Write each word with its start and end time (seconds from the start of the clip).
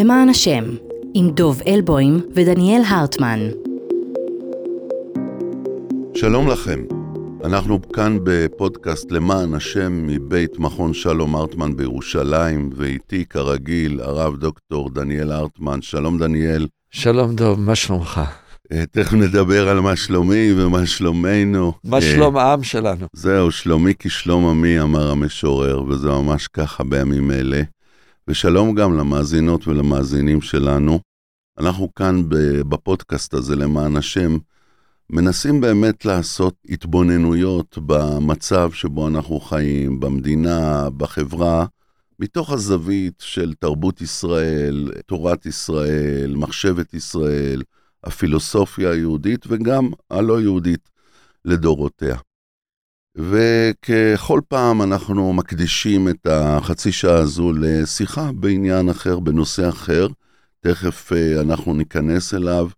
למען 0.00 0.28
השם, 0.28 0.64
עם 1.14 1.30
דוב 1.30 1.60
אלבוים 1.66 2.20
ודניאל 2.34 2.82
הרטמן. 2.88 3.38
שלום 6.14 6.48
לכם, 6.48 6.80
אנחנו 7.44 7.88
כאן 7.92 8.18
בפודקאסט 8.24 9.12
למען 9.12 9.54
השם 9.54 10.06
מבית 10.06 10.58
מכון 10.58 10.94
שלום 10.94 11.34
הרטמן 11.34 11.76
בירושלים, 11.76 12.70
ואיתי 12.76 13.24
כרגיל 13.24 14.00
הרב 14.00 14.36
דוקטור 14.36 14.90
דניאל 14.90 15.32
הרטמן. 15.32 15.82
שלום 15.82 16.18
דניאל. 16.18 16.66
שלום 16.90 17.34
דוב, 17.34 17.60
מה 17.60 17.74
שלומך? 17.74 18.20
אה, 18.72 18.84
תכף 18.90 19.12
נדבר 19.12 19.68
על 19.68 19.80
מה 19.80 19.96
שלומי 19.96 20.52
ומה 20.56 20.86
שלומנו. 20.86 21.72
מה 21.84 21.96
אה, 21.96 22.02
שלום 22.02 22.36
העם 22.36 22.62
שלנו? 22.62 23.06
זהו, 23.12 23.50
שלומי 23.50 23.92
כשלום 23.98 24.48
עמי, 24.48 24.80
אמר 24.80 25.10
המשורר, 25.10 25.82
וזה 25.82 26.08
ממש 26.08 26.48
ככה 26.48 26.84
בימים 26.84 27.30
אלה. 27.30 27.62
ושלום 28.30 28.74
גם 28.74 28.98
למאזינות 28.98 29.68
ולמאזינים 29.68 30.40
שלנו. 30.40 31.00
אנחנו 31.58 31.94
כאן 31.94 32.22
בפודקאסט 32.68 33.34
הזה, 33.34 33.56
למען 33.56 33.96
השם, 33.96 34.38
מנסים 35.10 35.60
באמת 35.60 36.04
לעשות 36.04 36.54
התבוננויות 36.68 37.78
במצב 37.86 38.72
שבו 38.72 39.08
אנחנו 39.08 39.40
חיים, 39.40 40.00
במדינה, 40.00 40.90
בחברה, 40.96 41.66
מתוך 42.18 42.50
הזווית 42.50 43.14
של 43.18 43.54
תרבות 43.58 44.00
ישראל, 44.00 44.92
תורת 45.06 45.46
ישראל, 45.46 46.34
מחשבת 46.36 46.94
ישראל, 46.94 47.62
הפילוסופיה 48.04 48.90
היהודית 48.90 49.44
וגם 49.48 49.90
הלא 50.10 50.40
יהודית 50.40 50.90
לדורותיה. 51.44 52.16
וככל 53.16 54.40
פעם 54.48 54.82
אנחנו 54.82 55.32
מקדישים 55.32 56.08
את 56.08 56.26
החצי 56.26 56.92
שעה 56.92 57.18
הזו 57.18 57.52
לשיחה 57.52 58.32
בעניין 58.32 58.88
אחר, 58.88 59.18
בנושא 59.18 59.68
אחר, 59.68 60.06
תכף 60.60 61.12
אה, 61.12 61.40
אנחנו 61.40 61.74
ניכנס 61.74 62.34
אליו. 62.34 62.68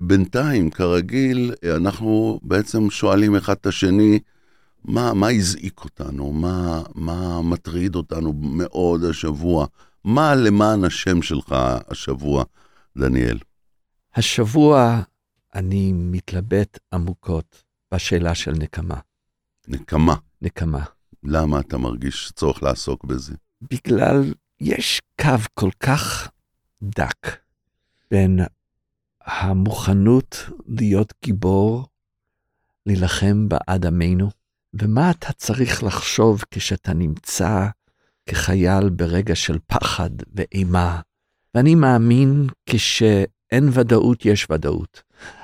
בינתיים, 0.00 0.70
כרגיל, 0.70 1.54
אנחנו 1.76 2.40
בעצם 2.42 2.90
שואלים 2.90 3.36
אחד 3.36 3.54
את 3.60 3.66
השני, 3.66 4.18
מה, 4.84 5.14
מה 5.14 5.28
הזעיק 5.28 5.84
אותנו? 5.84 6.32
מה, 6.32 6.82
מה 6.94 7.42
מטריד 7.42 7.94
אותנו 7.94 8.32
מאוד 8.32 9.04
השבוע? 9.04 9.66
מה 10.04 10.34
למען 10.34 10.84
השם 10.84 11.22
שלך 11.22 11.54
השבוע, 11.88 12.44
דניאל? 12.98 13.38
השבוע 14.14 15.00
אני 15.54 15.92
מתלבט 15.92 16.78
עמוקות 16.92 17.62
בשאלה 17.94 18.34
של 18.34 18.52
נקמה. 18.52 18.96
נקמה. 19.68 20.14
נקמה. 20.42 20.84
למה 21.24 21.60
אתה 21.60 21.78
מרגיש 21.78 22.32
צורך 22.34 22.62
לעסוק 22.62 23.04
בזה? 23.04 23.34
בגלל 23.70 24.34
יש 24.60 25.00
קו 25.20 25.28
כל 25.54 25.70
כך 25.80 26.28
דק 26.82 27.36
בין 28.10 28.40
המוכנות 29.24 30.36
להיות 30.66 31.12
גיבור, 31.24 31.86
להילחם 32.86 33.48
בעד 33.48 33.86
עמנו, 33.86 34.30
ומה 34.74 35.10
אתה 35.10 35.32
צריך 35.32 35.82
לחשוב 35.82 36.44
כשאתה 36.50 36.94
נמצא 36.94 37.66
כחייל 38.26 38.90
ברגע 38.90 39.34
של 39.34 39.58
פחד 39.66 40.10
ואימה. 40.34 41.00
ואני 41.54 41.74
מאמין 41.74 42.46
כשאין 42.66 43.68
ודאות, 43.72 44.24
יש 44.24 44.46
ודאות. 44.50 45.02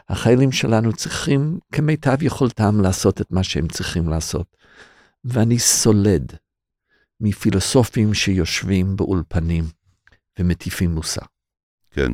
החיילים 0.09 0.53
שלנו 0.53 0.93
צריכים 0.93 1.59
כמיטב 1.73 2.23
יכולתם 2.23 2.81
לעשות 2.81 3.21
את 3.21 3.31
מה 3.31 3.43
שהם 3.43 3.69
צריכים 3.69 4.09
לעשות. 4.09 4.57
ואני 5.25 5.59
סולד 5.59 6.33
מפילוסופים 7.21 8.15
שיושבים 8.15 8.97
באולפנים 8.97 9.65
ומטיפים 10.39 10.95
מוסר. 10.95 11.27
כן. 11.91 12.13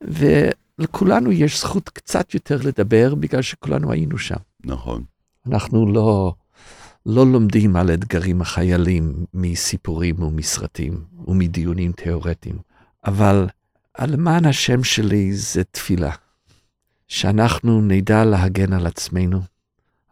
ולכולנו 0.00 1.32
יש 1.32 1.60
זכות 1.60 1.88
קצת 1.88 2.34
יותר 2.34 2.58
לדבר 2.64 3.14
בגלל 3.14 3.42
שכולנו 3.42 3.92
היינו 3.92 4.18
שם. 4.18 4.36
נכון. 4.64 5.04
אנחנו 5.46 5.92
לא, 5.92 6.34
לא 7.06 7.26
לומדים 7.26 7.76
על 7.76 7.94
אתגרים 7.94 8.40
החיילים 8.40 9.24
מסיפורים 9.34 10.22
ומסרטים 10.22 11.04
ומדיונים 11.26 11.92
תיאורטיים, 11.92 12.58
אבל 13.06 13.46
למען 14.00 14.44
השם 14.44 14.84
שלי 14.84 15.32
זה 15.32 15.64
תפילה. 15.64 16.12
שאנחנו 17.08 17.80
נדע 17.80 18.24
להגן 18.24 18.72
על 18.72 18.86
עצמנו, 18.86 19.40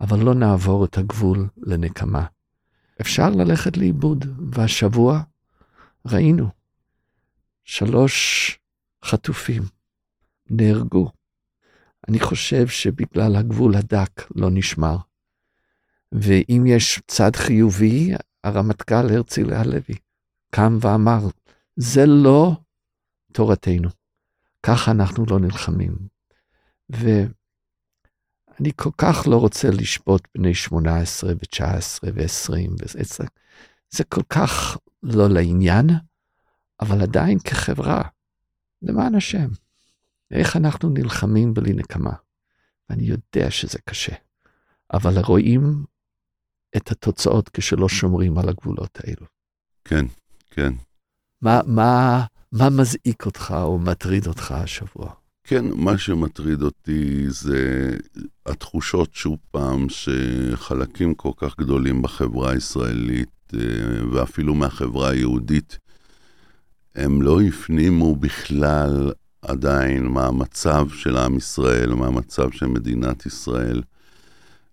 אבל 0.01 0.19
לא 0.19 0.35
נעבור 0.35 0.85
את 0.85 0.99
הגבול 0.99 1.49
לנקמה. 1.57 2.27
אפשר 3.01 3.31
ללכת 3.31 3.77
לאיבוד, 3.77 4.25
והשבוע 4.53 5.23
ראינו 6.07 6.49
שלוש 7.65 8.59
חטופים 9.05 9.63
נהרגו. 10.51 11.11
אני 12.09 12.21
חושב 12.21 12.69
שבגלל 12.69 13.37
הגבול 13.37 13.77
הדק 13.77 14.31
לא 14.35 14.49
נשמר. 14.51 14.97
ואם 16.13 16.65
יש 16.67 17.01
צד 17.07 17.37
חיובי, 17.37 18.11
הרמטכ"ל 18.45 19.15
הרצל 19.15 19.53
הלוי 19.53 19.95
קם 20.51 20.79
ואמר, 20.81 21.19
זה 21.77 22.07
לא 22.07 22.53
תורתנו, 23.33 23.89
ככה 24.63 24.91
אנחנו 24.91 25.25
לא 25.31 25.39
נלחמים. 25.39 26.14
ואני 26.91 28.73
כל 28.77 28.91
כך 28.99 29.27
לא 29.27 29.37
רוצה 29.37 29.71
לשפוט 29.71 30.29
בני 30.35 30.55
18 30.55 31.33
ו-19 31.33 32.05
ו-20, 32.15 32.71
וזה, 32.83 33.25
זה 33.91 34.05
כל 34.05 34.23
כך 34.29 34.77
לא 35.03 35.29
לעניין, 35.29 35.91
אבל 36.81 37.03
עדיין 37.03 37.39
כחברה, 37.39 38.03
למען 38.83 39.15
השם, 39.15 39.49
איך 40.31 40.57
אנחנו 40.57 40.89
נלחמים 40.89 41.55
בלי 41.55 41.73
נקמה? 41.73 42.13
ואני 42.91 43.03
יודע 43.03 43.51
שזה 43.51 43.79
קשה, 43.85 44.15
אבל 44.93 45.19
רואים 45.19 45.85
את 46.77 46.91
התוצאות 46.91 47.49
כשלא 47.49 47.89
שומרים 47.89 48.39
על 48.39 48.49
הגבולות 48.49 48.99
האלו. 49.05 49.27
כן, 49.85 50.07
כן. 50.51 50.73
מה, 51.43 51.61
מה, 51.67 52.25
מה 52.53 52.71
מזעיק 52.71 53.27
אותך 53.27 53.55
או 53.63 53.79
מטריד 53.79 54.27
אותך 54.27 54.51
השבוע? 54.53 55.15
כן, 55.47 55.65
מה 55.75 55.99
שמטריד 55.99 56.63
אותי 56.63 57.25
זה 57.31 57.91
התחושות, 58.47 59.15
שוב 59.15 59.37
פעם, 59.51 59.87
שחלקים 59.89 61.15
כל 61.15 61.31
כך 61.37 61.59
גדולים 61.59 62.03
בחברה 62.03 62.51
הישראלית, 62.51 63.53
אה, 63.55 63.61
ואפילו 64.13 64.55
מהחברה 64.55 65.11
היהודית, 65.11 65.79
הם 66.95 67.23
לא 67.23 67.41
הפנימו 67.41 68.17
בכלל 68.17 69.13
עדיין 69.43 70.07
מה 70.07 70.27
המצב 70.27 70.89
של 70.89 71.17
עם 71.17 71.37
ישראל, 71.37 71.95
מה 71.95 72.07
המצב 72.07 72.51
של 72.51 72.67
מדינת 72.67 73.27
ישראל. 73.27 73.83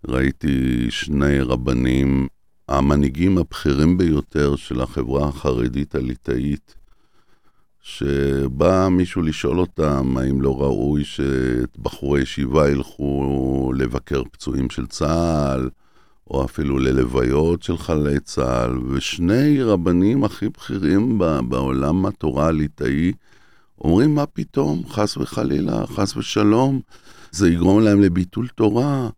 ראיתי 0.08 0.88
שני 0.92 1.40
רבנים, 1.40 2.28
המנהיגים 2.68 3.38
הבכירים 3.38 3.98
ביותר 3.98 4.56
של 4.56 4.82
החברה 4.82 5.28
החרדית 5.28 5.96
הליטאית, 5.96 6.76
שבא 7.82 8.88
מישהו 8.92 9.22
לשאול 9.22 9.60
אותם 9.60 10.18
האם 10.18 10.42
לא 10.42 10.62
ראוי 10.62 11.04
שבחורי 11.04 12.22
ישיבה 12.22 12.70
ילכו 12.70 13.72
לבקר 13.76 14.24
פצועים 14.32 14.70
של 14.70 14.88
צה"ל, 14.88 15.70
או 16.30 16.46
אפילו 16.46 16.80
ללוויות 16.80 17.64
של 17.64 17.78
חללי 17.78 18.20
צה"ל, 18.20 18.80
ושני 18.90 19.64
רבנים 19.64 20.24
הכי 20.24 20.50
בכירים 20.50 21.20
בעולם 21.50 22.06
התורה 22.06 22.48
הליטאי 22.48 23.12
אומרים, 23.82 24.16
מה 24.16 24.26
פתאום, 24.26 24.84
חס 24.90 25.18
וחלילה, 25.18 25.88
חס 25.88 26.18
ושלום, 26.18 26.82
זה 27.32 27.50
יגרום 27.50 27.80
להם 27.80 28.02
לביטול 28.02 28.48
תורה. 28.48 29.10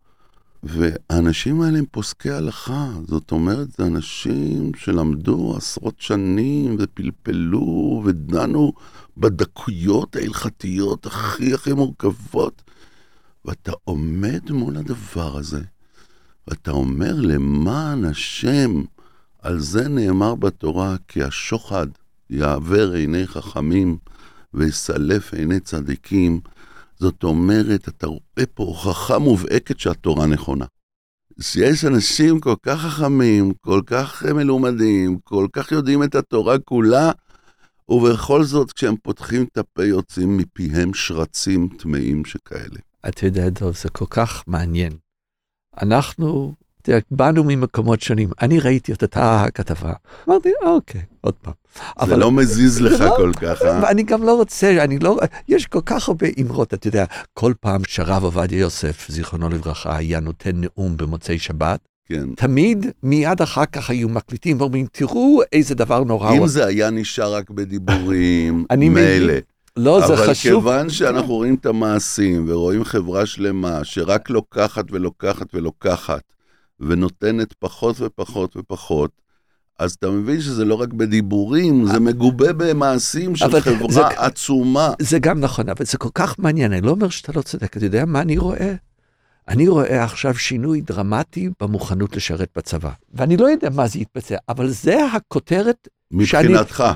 והאנשים 0.64 1.62
האלה 1.62 1.80
הם 1.80 1.86
פוסקי 1.92 2.30
הלכה, 2.30 2.90
זאת 3.08 3.32
אומרת, 3.32 3.68
זה 3.78 3.86
אנשים 3.86 4.72
שלמדו 4.76 5.54
עשרות 5.58 6.02
שנים 6.02 6.76
ופלפלו 6.80 8.02
ודנו 8.06 8.74
בדקויות 9.18 10.16
ההלכתיות 10.16 11.06
הכי 11.06 11.54
הכי 11.54 11.74
מורכבות, 11.74 12.62
ואתה 13.46 13.72
עומד 13.84 14.52
מול 14.52 14.78
הדבר 14.78 15.38
הזה, 15.38 15.62
ואתה 16.48 16.72
אומר, 16.72 17.16
למען 17.16 18.06
השם, 18.06 18.84
על 19.42 19.60
זה 19.60 19.88
נאמר 19.88 20.36
בתורה, 20.36 20.96
כי 21.08 21.24
השוחד 21.24 21.88
יעבר 22.30 22.92
עיני 22.92 23.28
חכמים 23.28 23.98
ויסלף 24.54 25.34
עיני 25.34 25.60
צדיקים, 25.60 26.40
זאת 27.04 27.24
אומרת, 27.24 27.88
אתה 27.88 28.08
רואה 28.08 28.46
פה 28.54 28.64
הוכחה 28.64 29.20
מובהקת 29.20 29.80
שהתורה 29.80 30.26
נכונה. 30.26 30.66
שיש 31.42 31.86
אנשים 31.86 32.40
כל 32.40 32.56
כך 32.62 32.82
חכמים, 32.82 33.54
כל 33.62 33.82
כך 33.86 34.26
מלומדים, 34.26 35.20
כל 35.24 35.48
כך 35.54 35.72
יודעים 35.72 36.04
את 36.04 36.16
התורה 36.16 36.60
כולה, 36.60 37.12
ובכל 37.90 38.44
זאת, 38.44 38.72
כשהם 38.72 38.96
פותחים 39.04 39.46
את 39.52 39.58
הפה, 39.58 39.86
יוצאים 39.86 40.38
מפיהם 40.38 40.94
שרצים 40.94 41.70
טמאים 41.78 42.26
שכאלה. 42.26 42.80
אתה 43.08 43.26
יודע, 43.26 43.50
דב, 43.50 43.76
זה 43.76 43.90
כל 43.90 44.06
כך 44.10 44.44
מעניין. 44.48 44.94
אנחנו 45.82 46.56
באנו 47.12 47.44
ממקומות 47.44 48.02
שונים, 48.02 48.30
אני 48.42 48.60
ראיתי 48.60 48.94
את 48.94 49.02
אותה 49.02 49.42
הכתבה, 49.44 49.94
אמרתי, 50.30 50.50
אוקיי, 50.64 51.02
עוד 51.22 51.34
פעם. 51.34 51.54
זה 52.06 52.18
לא 52.18 52.32
מזיז 52.32 52.82
לך 52.82 53.02
לא- 53.02 53.14
כל 53.18 53.32
כך, 53.42 53.62
אה? 53.62 53.80
ואני 53.84 54.04
גם 54.04 54.24
לא 54.24 54.36
רוצה, 54.36 54.84
אני 54.84 55.00
לא, 55.00 55.18
יש 55.48 55.68
כל 55.68 55.82
כך 55.86 56.08
הרבה 56.10 56.28
אמרות, 56.42 56.74
אתה 56.74 56.88
יודע, 56.88 57.06
כל 57.34 57.54
פעם 57.60 57.82
שהרב 57.88 58.24
עובדיה 58.24 58.60
יוסף, 58.60 59.06
זיכרונו 59.10 59.50
לברכה, 59.50 59.98
היה 59.98 60.20
נותן 60.20 60.52
נאום 60.56 60.98
במוצאי 60.98 61.40
שבת, 61.40 61.80
כן. 62.06 62.26
תמיד 62.36 62.86
מיד 63.04 63.42
אחר 63.42 63.66
כך 63.66 63.90
היו 63.90 64.10
מקליטים 64.10 64.62
ואומרים, 64.62 64.86
תראו 64.92 65.42
איזה 65.54 65.76
דבר 65.76 66.04
נורא. 66.04 66.32
אם 66.32 66.38
עשה." 66.38 66.48
זה 66.48 66.66
היה 66.66 66.90
נשאר 66.90 67.34
רק 67.34 67.50
בדיבורים, 67.50 68.66
אני. 68.72 68.90
מילא. 68.90 69.34
לא, 69.78 70.00
זה 70.08 70.14
אבל 70.14 70.28
חשוב. 70.30 70.52
כיוון 70.64 70.90
שאנחנו 70.90 71.34
רואים 71.34 71.56
את 71.56 71.66
המעשים 71.66 72.46
ורואים 72.50 72.84
חברה 72.84 73.26
שלמה 73.26 73.80
שרק 73.84 74.30
לוקחת 74.30 74.86
ולוקחת 74.92 75.48
ולוקחת 75.54 76.22
ונותנת 76.80 77.54
פחות 77.54 77.96
ופחות 78.02 78.58
ופחות, 78.58 79.12
אז 79.80 79.92
אתה 79.92 80.10
מבין 80.10 80.42
שזה 80.42 80.66
לא 80.66 80.76
רק 80.76 80.94
בדיבורים, 80.94 81.86
זה 81.88 82.00
מגובה 82.00 82.54
במעשים 82.54 83.36
של 83.36 83.60
חברה 83.62 83.92
זה- 83.92 84.08
עצומה. 84.08 84.90
זה 85.00 85.20
גם 85.20 85.40
נכון, 85.40 85.70
אבל 85.70 85.86
זה 85.86 85.98
כל 85.98 86.10
כך 86.14 86.40
מעניין, 86.40 86.74
אני 86.74 86.82
לא 86.82 86.92
אומר 86.92 87.10
שאתה 87.10 87.32
לא 87.36 87.42
צודק, 87.42 87.78
אתה 87.78 87.86
יודע 87.86 88.06
מה 88.06 88.22
אני 88.22 88.38
רואה? 88.38 88.74
אני 89.48 89.68
רואה 89.68 90.04
עכשיו 90.04 90.36
שינוי 90.36 90.82
דרמטי 90.82 91.50
במוכנות 91.62 92.16
לשרת 92.16 92.50
בצבא. 92.58 92.90
ואני 93.14 93.38
לא 93.38 93.46
יודע 93.46 93.70
מה 93.70 93.88
זה 93.88 94.00
יתבצע, 94.00 94.36
אבל 94.50 94.70
זה 94.70 95.06
הכותרת 95.06 95.88
מבחינתך. 96.12 96.78
שאני 96.78 96.94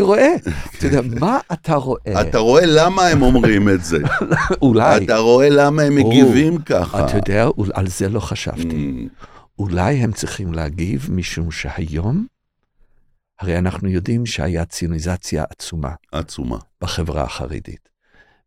רואה. 0.00 0.34
אתה 0.78 0.86
יודע, 0.86 1.00
מה 1.20 1.38
אתה 1.52 1.74
רואה? 1.74 2.20
אתה 2.20 2.38
רואה 2.38 2.66
למה 2.66 3.06
הם 3.06 3.22
אומרים 3.22 3.68
את 3.68 3.84
זה. 3.84 3.98
אולי, 4.62 5.04
אתה 5.04 5.18
רואה 5.18 5.48
למה 5.48 5.82
הם 5.82 5.94
מגיבים 5.94 6.58
ככה. 6.58 7.06
אתה 7.06 7.16
יודע, 7.16 7.48
על 7.74 7.86
זה 7.88 8.08
לא 8.08 8.20
חשבתי. 8.20 9.06
Mm, 9.08 9.26
אולי 9.58 9.94
הם 9.94 10.12
צריכים 10.12 10.52
להגיב 10.52 11.08
משום 11.10 11.50
שהיום, 11.50 12.26
הרי 13.40 13.58
אנחנו 13.58 13.88
יודעים 13.88 14.26
שהיה 14.26 14.64
ציוניזציה 14.64 15.44
עצומה 15.50 15.92
עצומה. 16.12 16.58
בחברה 16.80 17.22
החרדית. 17.22 17.88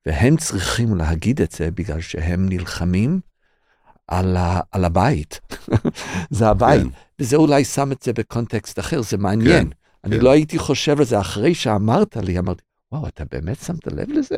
והם 0.06 0.38
צריכים 0.38 0.96
להגיד 0.96 1.42
את 1.42 1.52
זה 1.52 1.72
בגלל 1.72 2.02
שהם 2.02 2.50
נלחמים 2.50 3.20
על, 4.08 4.38
ה, 4.38 4.60
על 4.72 4.86
הבית. 4.86 5.40
זה 6.30 6.48
הבית. 6.48 6.82
כן. 6.82 6.88
וזה 7.20 7.36
אולי 7.36 7.66
שם 7.66 7.92
את 7.92 8.02
זה 8.04 8.14
בקונטקסט 8.14 8.80
אחר, 8.80 9.02
זה 9.02 9.18
מעניין. 9.18 9.70
כן, 9.70 9.83
אני 10.04 10.18
כן. 10.18 10.24
לא 10.24 10.32
הייתי 10.32 10.58
חושב 10.58 11.00
על 11.00 11.06
זה 11.06 11.20
אחרי 11.20 11.54
שאמרת 11.54 12.18
לי, 12.18 12.40
אמרתי, 12.40 12.62
וואו, 12.94 13.08
אתה 13.08 13.24
באמת 13.32 13.58
שמת 13.60 13.88
לב 13.88 14.10
לזה? 14.10 14.36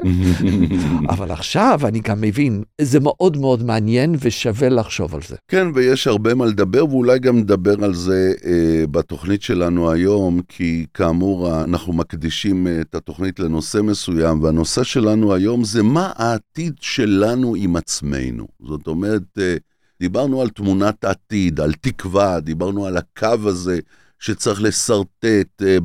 אבל 1.14 1.32
עכשיו 1.32 1.80
אני 1.86 2.00
גם 2.00 2.22
מבין, 2.22 2.64
זה 2.82 3.00
מאוד 3.00 3.38
מאוד 3.38 3.64
מעניין 3.64 4.16
ושווה 4.20 4.70
לחשוב 4.70 5.16
על 5.16 5.22
זה. 5.28 5.36
כן, 5.48 5.68
ויש 5.74 6.08
הרבה 6.08 6.34
מה 6.34 6.46
לדבר, 6.46 6.86
ואולי 6.86 7.20
גם 7.20 7.38
נדבר 7.38 7.84
על 7.84 7.94
זה 7.94 8.34
אה, 8.46 8.88
בתוכנית 8.92 9.42
שלנו 9.42 9.92
היום, 9.92 10.42
כי 10.48 10.86
כאמור, 10.94 11.64
אנחנו 11.64 11.94
מקדישים 11.94 12.68
אה, 12.68 12.82
את 12.82 12.96
התוכנית 12.96 13.40
לנושא 13.40 13.78
מסוים, 13.78 14.44
והנושא 14.44 14.84
שלנו 14.84 15.34
היום 15.34 15.64
זה 15.64 15.84
מה 15.84 16.12
העתיד 16.16 16.74
שלנו 16.80 17.56
עם 17.56 17.76
עצמנו. 17.76 18.48
זאת 18.68 18.88
אומרת, 18.88 19.24
אה, 19.38 19.56
דיברנו 20.00 20.42
על 20.42 20.50
תמונת 20.50 21.04
העתיד, 21.04 21.60
על 21.60 21.74
תקווה, 21.74 22.40
דיברנו 22.40 22.86
על 22.86 22.98
הקו 22.98 23.50
הזה 23.50 23.80
שצריך 24.20 24.62
לשרטט 24.62 25.62
אה, 25.66 25.78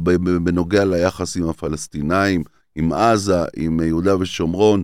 בנוגע 0.45 0.85
ליחס 0.85 1.37
עם 1.37 1.49
הפלסטינאים, 1.49 2.45
עם 2.75 2.93
עזה, 2.93 3.45
עם 3.57 3.81
יהודה 3.81 4.17
ושומרון. 4.17 4.83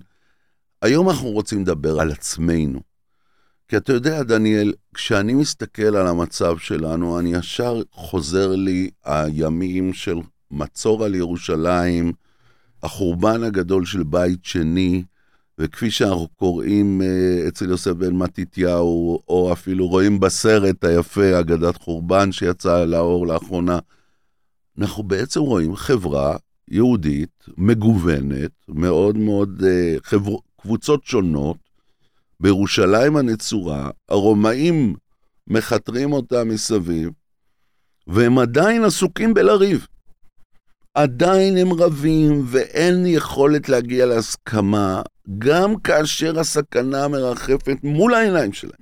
היום 0.82 1.10
אנחנו 1.10 1.28
רוצים 1.28 1.62
לדבר 1.62 2.00
על 2.00 2.10
עצמנו. 2.10 2.80
כי 3.68 3.76
אתה 3.76 3.92
יודע, 3.92 4.22
דניאל, 4.22 4.72
כשאני 4.94 5.34
מסתכל 5.34 5.96
על 5.96 6.06
המצב 6.06 6.58
שלנו, 6.58 7.18
אני 7.18 7.34
ישר 7.34 7.82
חוזר 7.92 8.56
לי 8.56 8.90
הימים 9.04 9.92
של 9.92 10.16
מצור 10.50 11.04
על 11.04 11.14
ירושלים, 11.14 12.12
החורבן 12.82 13.42
הגדול 13.42 13.86
של 13.86 14.02
בית 14.02 14.44
שני, 14.44 15.02
וכפי 15.58 15.90
שאנחנו 15.90 16.28
קוראים 16.28 17.02
אה, 17.02 17.48
אצל 17.48 17.70
יוסף 17.70 17.90
בן 17.90 18.14
מתתיהו, 18.14 19.22
או 19.28 19.52
אפילו 19.52 19.88
רואים 19.88 20.20
בסרט 20.20 20.84
היפה, 20.84 21.40
אגדת 21.40 21.76
חורבן 21.76 22.32
שיצא 22.32 22.84
לאור 22.84 23.26
לאחרונה, 23.26 23.78
אנחנו 24.78 25.02
בעצם 25.02 25.40
רואים 25.40 25.76
חברה 25.76 26.36
יהודית, 26.68 27.44
מגוונת, 27.56 28.50
מאוד 28.68 29.16
מאוד, 29.16 29.62
אה, 29.66 29.96
חבר... 30.02 30.36
קבוצות 30.66 31.04
שונות, 31.04 31.56
בירושלים 32.40 33.16
הנצורה, 33.16 33.90
הרומאים 34.08 34.94
מכתרים 35.46 36.12
אותה 36.12 36.44
מסביב, 36.44 37.10
והם 38.06 38.38
עדיין 38.38 38.84
עסוקים 38.84 39.34
בלריב. 39.34 39.86
עדיין 40.96 41.56
הם 41.56 41.72
רבים 41.72 42.42
ואין 42.46 43.06
יכולת 43.06 43.68
להגיע 43.68 44.06
להסכמה, 44.06 45.02
גם 45.38 45.76
כאשר 45.76 46.40
הסכנה 46.40 47.08
מרחפת 47.08 47.76
מול 47.82 48.14
העיניים 48.14 48.52
שלהם. 48.52 48.80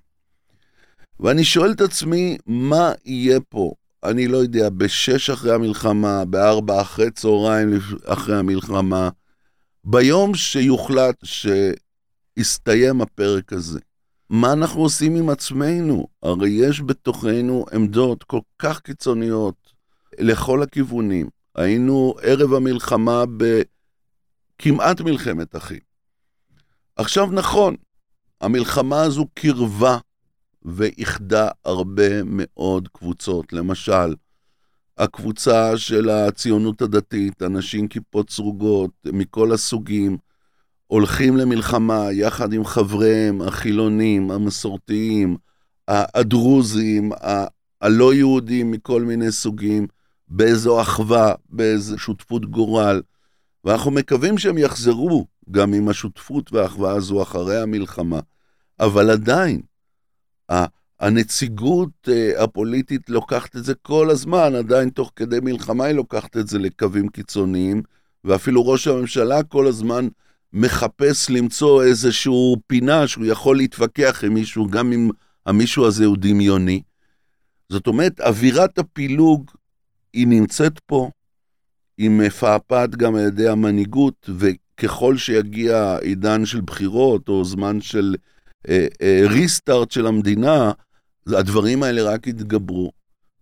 ואני 1.21 1.45
שואל 1.45 1.73
את 1.73 1.81
עצמי, 1.81 2.37
מה 2.47 2.93
יהיה 3.05 3.41
פה? 3.49 3.73
אני 4.05 4.29
לא 4.29 4.37
יודע, 4.37 4.69
בשש 4.69 5.31
אחרי 5.31 5.55
המלחמה, 5.55 6.25
בארבע 6.25 6.81
אחרי 6.81 7.11
צהריים 7.11 7.79
אחרי 8.05 8.37
המלחמה, 8.37 9.09
ביום 9.85 10.35
שיוחלט 10.35 11.25
שיסתיים 11.25 13.01
הפרק 13.01 13.53
הזה. 13.53 13.81
מה 14.31 14.53
אנחנו 14.53 14.81
עושים 14.83 15.17
עם 15.17 15.29
עצמנו? 15.29 16.07
הרי 16.23 16.51
יש 16.51 16.81
בתוכנו 16.81 17.65
עמדות 17.73 18.25
כל 18.25 18.41
כך 18.59 18.81
קיצוניות 18.81 19.57
לכל 20.19 20.63
הכיוונים. 20.63 21.34
היינו 21.55 22.15
ערב 22.23 22.55
המלחמה 22.55 23.25
בכמעט 23.37 25.01
מלחמת 25.01 25.57
אחים. 25.57 25.81
עכשיו 26.97 27.27
נכון, 27.27 27.77
המלחמה 28.41 29.03
הזו 29.03 29.27
קירבה 29.35 29.99
ואיחדה 30.63 31.49
הרבה 31.65 32.23
מאוד 32.25 32.89
קבוצות. 32.89 33.53
למשל, 33.53 34.15
הקבוצה 34.99 35.79
של 35.79 36.11
הציונות 36.11 36.83
הדתית, 36.83 37.43
אנשים 37.43 37.89
כיפות 37.89 38.31
סרוגות 38.31 38.91
מכל 39.07 39.53
הסוגים, 39.53 40.17
הולכים 40.87 41.37
למלחמה 41.37 42.13
יחד 42.13 42.53
עם 42.53 42.65
חבריהם, 42.65 43.43
החילונים, 43.43 44.31
המסורתיים, 44.31 45.37
הדרוזים, 45.89 47.13
הלא 47.81 48.15
יהודים 48.15 48.71
מכל 48.71 49.03
מיני 49.03 49.33
סוגים, 49.33 49.87
באיזו 50.29 50.81
אחווה, 50.81 51.35
באיזו 51.49 51.99
שותפות 51.99 52.51
גורל. 52.51 53.03
ואנחנו 53.65 53.91
מקווים 53.91 54.39
שהם 54.39 54.59
יחזרו 54.59 55.27
גם 55.51 55.73
עם 55.75 55.89
השותפות 55.89 56.53
והאחווה 56.53 56.93
הזו 56.93 57.23
אחרי 57.23 57.61
המלחמה. 57.61 58.21
אבל 58.81 59.11
עדיין, 59.11 59.61
הנציגות 61.01 62.09
אה, 62.09 62.43
הפוליטית 62.45 63.11
לוקחת 63.11 63.57
את 63.57 63.65
זה 63.65 63.75
כל 63.75 64.11
הזמן, 64.11 64.55
עדיין 64.55 64.91
תוך 64.91 65.13
כדי 65.17 65.39
מלחמה 65.43 65.85
היא 65.85 65.95
לוקחת 65.95 66.37
את 66.37 66.49
זה 66.49 66.59
לקווים 66.59 67.09
קיצוניים, 67.09 67.83
ואפילו 68.25 68.67
ראש 68.67 68.89
הממשלה 68.89 69.43
כל 69.43 69.67
הזמן 69.67 70.09
מחפש 70.53 71.31
למצוא 71.31 71.83
איזשהו 71.83 72.57
פינה 72.67 73.09
שהוא 73.09 73.25
יכול 73.25 73.57
להתווכח 73.57 74.25
עם 74.25 74.35
מישהו, 74.35 74.67
גם 74.67 74.93
אם 74.93 75.11
המישהו 75.47 75.87
הזה 75.87 76.05
הוא 76.05 76.17
דמיוני. 76.19 76.83
זאת 77.69 77.87
אומרת, 77.87 78.21
אווירת 78.21 78.79
הפילוג 78.79 79.51
היא 80.15 80.27
נמצאת 80.27 80.79
פה, 80.79 81.11
היא 81.99 82.11
מפעפעת 82.11 82.97
גם 82.97 83.15
על 83.15 83.21
ידי 83.27 83.49
המנהיגות, 83.49 84.31
וככל 84.39 85.17
שיגיע 85.17 85.97
עידן 86.03 86.47
של 86.47 86.61
בחירות 86.61 87.29
או 87.29 87.45
זמן 87.45 87.81
של 87.81 88.15
אה, 88.69 88.87
אה, 89.03 89.23
ריסטארט 89.29 89.91
של 89.91 90.07
המדינה, 90.07 90.73
הדברים 91.27 91.83
האלה 91.83 92.03
רק 92.03 92.27
יתגברו. 92.27 92.93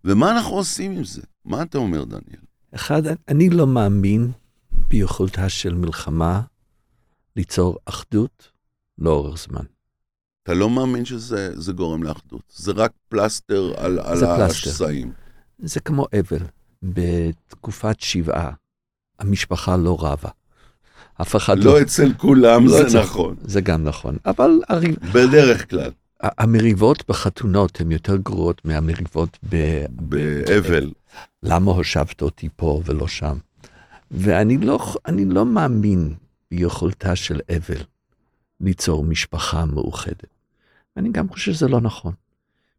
ומה 0.05 0.31
אנחנו 0.31 0.57
עושים 0.57 0.93
עם 0.93 1.05
זה? 1.05 1.23
מה 1.45 1.63
אתה 1.63 1.79
אומר, 1.79 2.05
דניאל? 2.05 2.43
אחד, 2.75 3.03
אני 3.29 3.51
לא 3.51 3.67
מאמין 3.67 4.31
ביכולתה 4.89 5.49
של 5.49 5.75
מלחמה 5.75 6.41
ליצור 7.37 7.79
אחדות 7.85 8.51
לאורך 8.99 9.39
זמן. 9.39 9.65
אתה 10.43 10.55
לא 10.55 10.71
מאמין 10.71 11.05
שזה 11.05 11.61
זה 11.61 11.73
גורם 11.73 12.03
לאחדות, 12.03 12.43
זה 12.57 12.73
רק 12.73 12.93
פלסטר 13.09 13.73
על, 13.77 13.99
על. 13.99 14.25
השסעים. 14.43 15.13
זה 15.59 15.81
כמו 15.81 16.07
אבל. 16.21 16.47
בתקופת 16.83 18.01
שבעה, 18.01 18.51
המשפחה 19.19 19.77
לא 19.77 19.97
רבה. 20.01 20.29
אף 21.21 21.37
אחד 21.37 21.59
לא... 21.59 21.65
לא 21.65 21.83
אצל 21.83 22.13
כולם, 22.17 22.65
לא 22.67 22.71
זה 22.71 22.87
אצל- 22.87 23.01
נכון. 23.03 23.37
זה 23.43 23.61
גם 23.61 23.85
נכון. 23.85 24.17
אבל 24.27 24.61
בדרך 25.15 25.71
כלל, 25.71 25.91
המריבות 26.23 27.05
בחתונות 27.09 27.81
הן 27.81 27.93
יותר 27.93 28.17
גרועות 28.17 28.65
מהמריבות 28.65 29.39
ב... 29.49 29.85
באבל. 29.91 30.91
למה 31.43 31.71
הושבת 31.71 32.23
אותי 32.23 32.49
פה 32.57 32.83
ולא 32.85 33.09
שם? 33.09 33.37
ואני 34.11 34.59
לא, 34.59 34.79
אני 35.07 35.25
לא 35.25 35.47
מאמין 35.47 36.15
ביכולתה 36.51 37.17
של 37.17 37.41
אבל 37.57 37.85
ליצור 38.61 39.05
משפחה 39.05 39.65
מאוחדת. 39.65 40.27
ואני 40.97 41.13
גם 41.13 41.29
חושב 41.29 41.53
שזה 41.53 41.69
לא 41.69 41.81
נכון. 41.81 42.13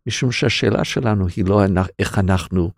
משום 0.07 0.31
שהשאלה 0.31 0.83
שלנו 0.83 1.27
היא 1.35 1.45
לא 1.45 1.61
איך 1.99 2.19
אנחנו 2.19 2.71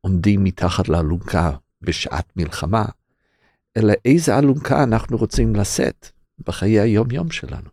עומדים 0.00 0.44
מתחת 0.44 0.88
לאלונקה 0.88 1.50
בשעת 1.82 2.32
מלחמה, 2.36 2.84
אלא 3.76 3.92
איזה 4.04 4.38
אלונקה 4.38 4.82
אנחנו 4.82 5.16
רוצים 5.16 5.56
לשאת 5.56 6.10
בחיי 6.46 6.80
היום-יום 6.80 7.30
שלנו. 7.30 7.68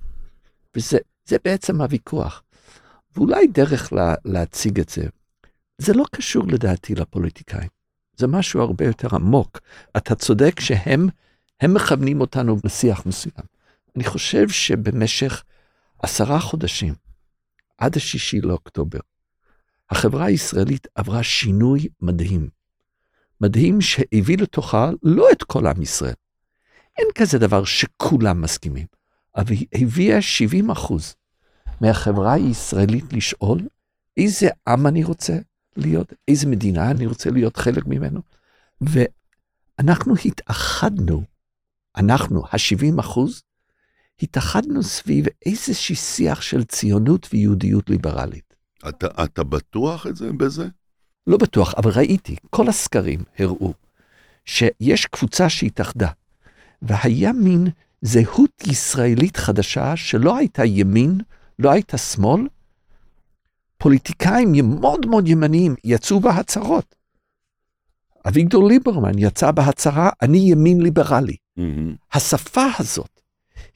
וזה 0.75 1.37
בעצם 1.43 1.81
הוויכוח. 1.81 2.43
ואולי 3.15 3.47
דרך 3.47 3.93
לה, 3.93 4.15
להציג 4.25 4.79
את 4.79 4.89
זה, 4.89 5.03
זה 5.77 5.93
לא 5.93 6.05
קשור 6.11 6.47
לדעתי 6.47 6.95
לפוליטיקאים, 6.95 7.69
זה 8.17 8.27
משהו 8.27 8.61
הרבה 8.61 8.85
יותר 8.85 9.15
עמוק. 9.15 9.59
אתה 9.97 10.15
צודק 10.15 10.59
שהם 10.59 11.07
הם 11.61 11.73
מכוונים 11.73 12.21
אותנו 12.21 12.57
לשיח 12.63 13.05
מסוים. 13.05 13.45
אני 13.95 14.03
חושב 14.03 14.49
שבמשך 14.49 15.43
עשרה 15.99 16.39
חודשים, 16.39 16.93
עד 17.77 17.95
השישי 17.95 18.41
לאוקטובר, 18.41 18.99
החברה 19.89 20.25
הישראלית 20.25 20.87
עברה 20.95 21.23
שינוי 21.23 21.87
מדהים. 22.01 22.49
מדהים 23.41 23.81
שהביא 23.81 24.37
לתוכה 24.37 24.89
לא 25.03 25.31
את 25.31 25.43
כל 25.43 25.67
עם 25.67 25.81
ישראל. 25.81 26.13
אין 26.97 27.07
כזה 27.15 27.37
דבר 27.37 27.63
שכולם 27.63 28.41
מסכימים, 28.41 28.87
אבל 29.35 29.51
היא 29.51 29.67
הביאה 29.73 30.21
70 30.21 30.69
אחוז 30.69 31.15
מהחברה 31.81 32.33
הישראלית 32.33 33.13
לשאול 33.13 33.59
איזה 34.17 34.49
עם 34.67 34.87
אני 34.87 35.03
רוצה 35.03 35.37
להיות, 35.77 36.13
איזה 36.27 36.47
מדינה 36.47 36.91
אני 36.91 37.05
רוצה 37.05 37.29
להיות 37.29 37.57
חלק 37.57 37.83
ממנו. 37.85 38.21
ואנחנו 38.81 40.15
התאחדנו, 40.25 41.23
אנחנו, 41.97 42.43
ה-70 42.45 42.99
אחוז, 42.99 43.43
התאחדנו 44.21 44.83
סביב 44.83 45.25
איזשהו 45.45 45.95
שיח 45.95 46.41
של 46.41 46.63
ציונות 46.63 47.27
ויהודיות 47.33 47.89
ליברלית. 47.89 48.46
אתה, 48.89 49.07
אתה 49.23 49.43
בטוח 49.43 50.07
את 50.07 50.15
זה 50.15 50.33
בזה? 50.33 50.67
לא 51.27 51.37
בטוח, 51.37 51.73
אבל 51.77 51.91
ראיתי, 51.91 52.35
כל 52.49 52.69
הסקרים 52.69 53.19
הראו 53.39 53.73
שיש 54.45 55.05
קבוצה 55.05 55.49
שהתאחדה, 55.49 56.09
והיה 56.81 57.33
מין 57.33 57.67
זהות 58.01 58.63
ישראלית 58.67 59.37
חדשה 59.37 59.95
שלא 59.95 60.37
הייתה 60.37 60.65
ימין, 60.65 61.19
לא 61.59 61.71
הייתה 61.71 61.97
שמאל. 61.97 62.47
פוליטיקאים 63.77 64.51
מאוד 64.79 65.05
מאוד 65.05 65.27
ימניים 65.27 65.75
יצאו 65.83 66.19
בהצהרות. 66.19 66.95
אביגדור 68.27 68.67
ליברמן 68.67 69.17
יצא 69.17 69.51
בהצהרה, 69.51 70.09
אני 70.21 70.37
ימין 70.37 70.81
ליברלי. 70.81 71.35
Mm-hmm. 71.59 71.61
השפה 72.13 72.65
הזאת 72.79 73.21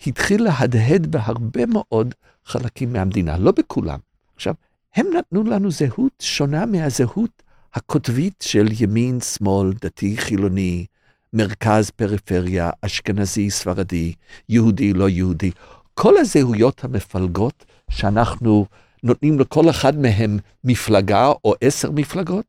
התחילה 0.08 0.44
להדהד 0.44 1.08
בהרבה 1.08 1.66
מאוד 1.66 2.16
חלקים 2.46 2.94
מהמדינה, 2.94 3.38
לא 3.38 3.52
בכולם. 3.52 4.00
עכשיו, 4.36 4.54
הם 4.96 5.08
נתנו 5.18 5.44
לנו 5.44 5.72
זהות 5.72 6.14
שונה 6.22 6.66
מהזהות 6.66 7.44
הקוטבית 7.74 8.42
של 8.42 8.68
ימין, 8.80 9.20
שמאל, 9.20 9.74
דתי, 9.74 10.18
חילוני, 10.18 10.86
מרכז, 11.34 11.90
פריפריה, 11.90 12.70
אשכנזי, 12.82 13.50
ספרדי, 13.50 14.14
יהודי, 14.50 14.94
לא 14.94 15.10
יהודי. 15.10 15.52
כל 15.94 16.18
הזהויות 16.18 16.84
המפלגות 16.84 17.66
שאנחנו 17.90 18.66
נותנים 19.04 19.40
לכל 19.40 19.70
אחד 19.70 19.98
מהם 19.98 20.38
מפלגה 20.64 21.28
או 21.28 21.54
עשר 21.62 21.92
מפלגות, 21.92 22.46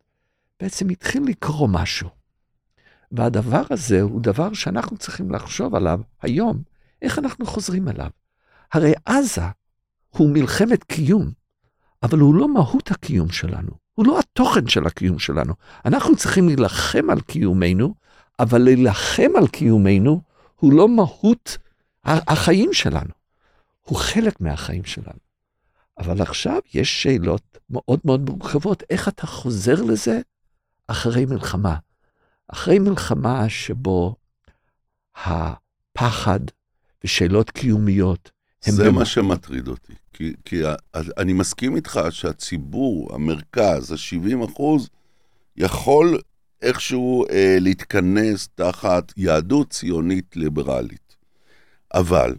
בעצם 0.61 0.89
התחיל 0.89 1.23
לקרוא 1.27 1.69
משהו. 1.69 2.09
והדבר 3.13 3.63
הזה 3.71 4.01
הוא 4.01 4.21
דבר 4.21 4.53
שאנחנו 4.53 4.97
צריכים 4.97 5.31
לחשוב 5.31 5.75
עליו 5.75 6.01
היום, 6.23 6.63
איך 7.03 7.19
אנחנו 7.19 7.47
חוזרים 7.47 7.89
אליו. 7.89 8.11
הרי 8.73 8.93
עזה 9.05 9.43
הוא 10.11 10.31
מלחמת 10.31 10.85
קיום, 10.85 11.31
אבל 12.03 12.19
הוא 12.19 12.35
לא 12.35 12.49
מהות 12.49 12.91
הקיום 12.91 13.29
שלנו, 13.31 13.71
הוא 13.95 14.07
לא 14.07 14.19
התוכן 14.19 14.69
של 14.69 14.87
הקיום 14.87 15.19
שלנו. 15.19 15.55
אנחנו 15.85 16.17
צריכים 16.17 16.47
להילחם 16.47 17.11
על 17.11 17.21
קיומנו, 17.21 17.95
אבל 18.39 18.59
להילחם 18.59 19.31
על 19.39 19.49
קיומנו 19.49 20.21
הוא 20.57 20.73
לא 20.73 20.89
מהות 20.89 21.59
החיים 22.05 22.73
שלנו, 22.73 23.11
הוא 23.81 23.99
חלק 23.99 24.41
מהחיים 24.41 24.85
שלנו. 24.85 25.19
אבל 25.99 26.23
עכשיו 26.23 26.59
יש 26.75 27.03
שאלות 27.03 27.59
מאוד 27.71 28.01
מאוד 28.05 28.31
מורכבות, 28.31 28.83
איך 28.91 29.09
אתה 29.09 29.27
חוזר 29.27 29.83
לזה 29.83 30.21
אחרי 30.87 31.25
מלחמה? 31.25 31.77
אחרי 32.49 32.79
מלחמה 32.79 33.49
שבו 33.49 34.15
הפחד 35.17 36.41
ושאלות 37.05 37.51
קיומיות 37.51 38.31
זה 38.71 38.91
מה 38.91 39.05
שמטריד 39.05 39.69
אותי. 39.69 39.93
כי, 40.13 40.33
כי 40.45 40.63
אני 40.95 41.33
מסכים 41.33 41.77
איתך 41.77 42.01
שהציבור, 42.11 43.15
המרכז, 43.15 43.93
ה-70 43.93 44.45
אחוז, 44.45 44.89
יכול 45.57 46.19
איכשהו 46.63 47.25
אה, 47.31 47.57
להתכנס 47.61 48.49
תחת 48.55 49.13
יהדות 49.17 49.71
ציונית 49.71 50.37
ליברלית. 50.37 51.17
אבל 51.95 52.35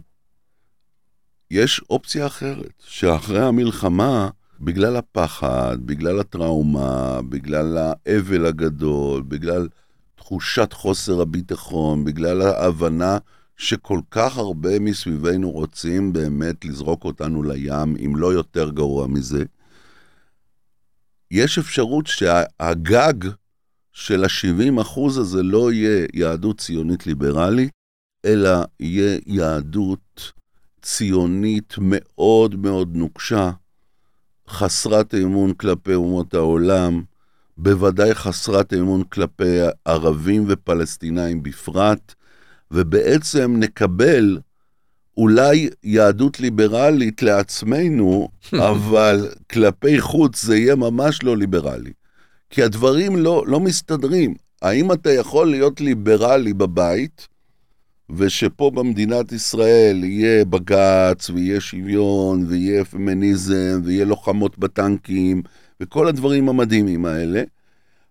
יש 1.50 1.80
אופציה 1.90 2.26
אחרת, 2.26 2.82
שאחרי 2.86 3.40
המלחמה, 3.40 4.28
בגלל 4.60 4.96
הפחד, 4.96 5.76
בגלל 5.80 6.20
הטראומה, 6.20 7.20
בגלל 7.28 7.78
האבל 7.78 8.46
הגדול, 8.46 9.22
בגלל 9.22 9.68
תחושת 10.14 10.72
חוסר 10.72 11.20
הביטחון, 11.20 12.04
בגלל 12.04 12.42
ההבנה 12.42 13.18
שכל 13.56 14.00
כך 14.10 14.38
הרבה 14.38 14.78
מסביבנו 14.78 15.50
רוצים 15.50 16.12
באמת 16.12 16.64
לזרוק 16.64 17.04
אותנו 17.04 17.42
לים, 17.42 17.96
אם 18.04 18.16
לא 18.16 18.32
יותר 18.32 18.70
גרוע 18.70 19.06
מזה, 19.06 19.44
יש 21.30 21.58
אפשרות 21.58 22.06
שהגג 22.06 23.14
של 23.92 24.24
ה-70 24.24 24.80
אחוז 24.80 25.18
הזה 25.18 25.42
לא 25.42 25.72
יהיה 25.72 26.06
יהדות 26.14 26.60
ציונית 26.60 27.06
ליברלית, 27.06 27.70
אלא 28.24 28.50
יהיה 28.80 29.18
יהדות 29.26 30.32
ציונית 30.82 31.74
מאוד 31.78 32.56
מאוד 32.56 32.96
נוקשה, 32.96 33.50
חסרת 34.48 35.14
אמון 35.14 35.54
כלפי 35.54 35.94
אומות 35.94 36.34
העולם, 36.34 37.02
בוודאי 37.56 38.14
חסרת 38.14 38.72
אמון 38.72 39.04
כלפי 39.04 39.58
ערבים 39.84 40.44
ופלסטינאים 40.48 41.42
בפרט, 41.42 42.14
ובעצם 42.74 43.54
נקבל 43.58 44.38
אולי 45.16 45.68
יהדות 45.82 46.40
ליברלית 46.40 47.22
לעצמנו, 47.22 48.28
אבל 48.70 49.28
כלפי 49.50 50.00
חוץ 50.00 50.42
זה 50.42 50.56
יהיה 50.56 50.74
ממש 50.74 51.22
לא 51.22 51.36
ליברלי. 51.36 51.92
כי 52.50 52.62
הדברים 52.62 53.16
לא, 53.16 53.44
לא 53.46 53.60
מסתדרים. 53.60 54.34
האם 54.62 54.92
אתה 54.92 55.12
יכול 55.12 55.50
להיות 55.50 55.80
ליברלי 55.80 56.52
בבית, 56.52 57.28
ושפה 58.10 58.70
במדינת 58.70 59.32
ישראל 59.32 60.04
יהיה 60.04 60.44
בג"ץ, 60.44 61.30
ויהיה 61.30 61.60
שוויון, 61.60 62.46
ויהיה 62.48 62.84
פמיניזם, 62.84 63.80
ויהיה 63.84 64.04
לוחמות 64.04 64.58
בטנקים, 64.58 65.42
וכל 65.80 66.08
הדברים 66.08 66.48
המדהימים 66.48 67.04
האלה, 67.04 67.42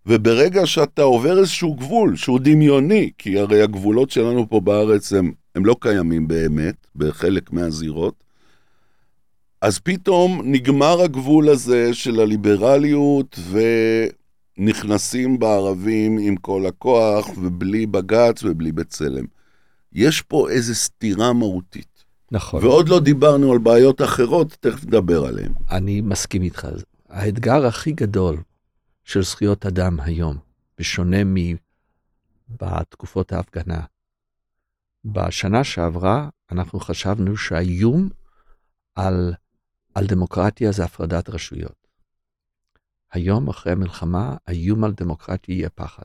וברגע 0.06 0.66
שאתה 0.66 1.02
עובר 1.02 1.40
איזשהו 1.40 1.74
גבול 1.74 2.16
שהוא 2.16 2.40
דמיוני, 2.40 3.12
כי 3.18 3.40
הרי 3.40 3.62
הגבולות 3.62 4.12
שלנו 4.12 4.50
פה 4.50 4.60
בארץ 4.60 5.14
הם, 5.14 5.32
הם 5.56 5.66
לא 5.66 5.76
קיימים 5.80 6.28
באמת, 6.28 6.76
בחלק 6.96 7.54
מהזירות, 7.54 8.24
אז 9.62 9.80
פתאום 9.80 10.42
נגמר 10.44 11.02
הגבול 11.02 11.50
הזה 11.50 11.94
של 11.94 12.20
הליברליות, 12.20 13.40
ונכנסים 14.58 15.40
בערבים 15.40 16.18
עם 16.18 16.36
כל 16.36 16.66
הכוח, 16.66 17.30
ובלי 17.38 17.86
בג"ץ 17.86 18.44
ובלי 18.44 18.72
בצלם. 18.72 19.26
יש 19.94 20.22
פה 20.22 20.50
איזו 20.50 20.76
סתירה 20.76 21.34
מהותית. 21.34 22.04
נכון. 22.32 22.64
ועוד 22.64 22.90
לא 22.90 23.00
דיברנו 23.00 23.52
על 23.52 23.58
בעיות 23.58 24.02
אחרות, 24.02 24.58
תכף 24.60 24.86
נדבר 24.86 25.26
עליהן. 25.26 25.52
אני 25.72 26.02
מסכים 26.02 26.42
איתך. 26.42 26.68
האתגר 27.10 27.66
הכי 27.66 27.92
גדול 27.92 28.38
של 29.04 29.24
זכויות 29.24 29.66
אדם 29.66 30.00
היום, 30.00 30.38
בשונה 30.78 31.18
מבתקופות 32.50 33.34
ההפגנה. 33.34 33.82
בשנה 35.06 35.64
שעברה 35.64 36.30
אנחנו 36.52 36.80
חשבנו 36.80 37.38
שהאיום 37.38 38.10
על, 38.96 39.34
על 39.96 40.08
דמוקרטיה 40.08 40.72
זה 40.72 40.84
הפרדת 40.84 41.30
רשויות. 41.30 41.88
היום, 43.12 43.50
אחרי 43.50 43.72
המלחמה, 43.72 44.36
האיום 44.48 44.84
על 44.84 44.94
דמוקרטיה 44.98 45.56
יהיה 45.56 45.70
פחד. 45.70 46.04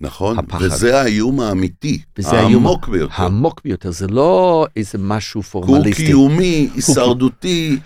נכון, 0.00 0.38
הפחד. 0.38 0.58
וזה 0.64 1.00
האיום 1.00 1.40
האמיתי, 1.40 2.02
וזה 2.18 2.30
העמוק 2.30 2.84
האיום, 2.84 2.98
ביותר. 2.98 3.22
העמוק 3.22 3.60
ביותר, 3.64 3.90
זה 3.90 4.06
לא 4.06 4.66
איזה 4.76 4.98
משהו 4.98 5.42
פורמליסטי. 5.42 6.02
הוא 6.02 6.08
קיומי, 6.08 6.70
הישרדותי. 6.74 7.78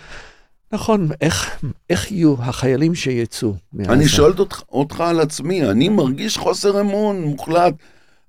נכון, 0.73 1.07
איך, 1.21 1.63
איך 1.89 2.11
יהיו 2.11 2.35
החיילים 2.39 2.95
שיצאו 2.95 3.53
מעזה? 3.73 3.93
אני 3.93 4.07
שואל 4.07 4.33
אותך, 4.39 4.61
אותך 4.71 5.01
על 5.01 5.19
עצמי, 5.19 5.69
אני 5.69 5.89
מרגיש 5.89 6.37
חוסר 6.37 6.81
אמון 6.81 7.21
מוחלט. 7.21 7.73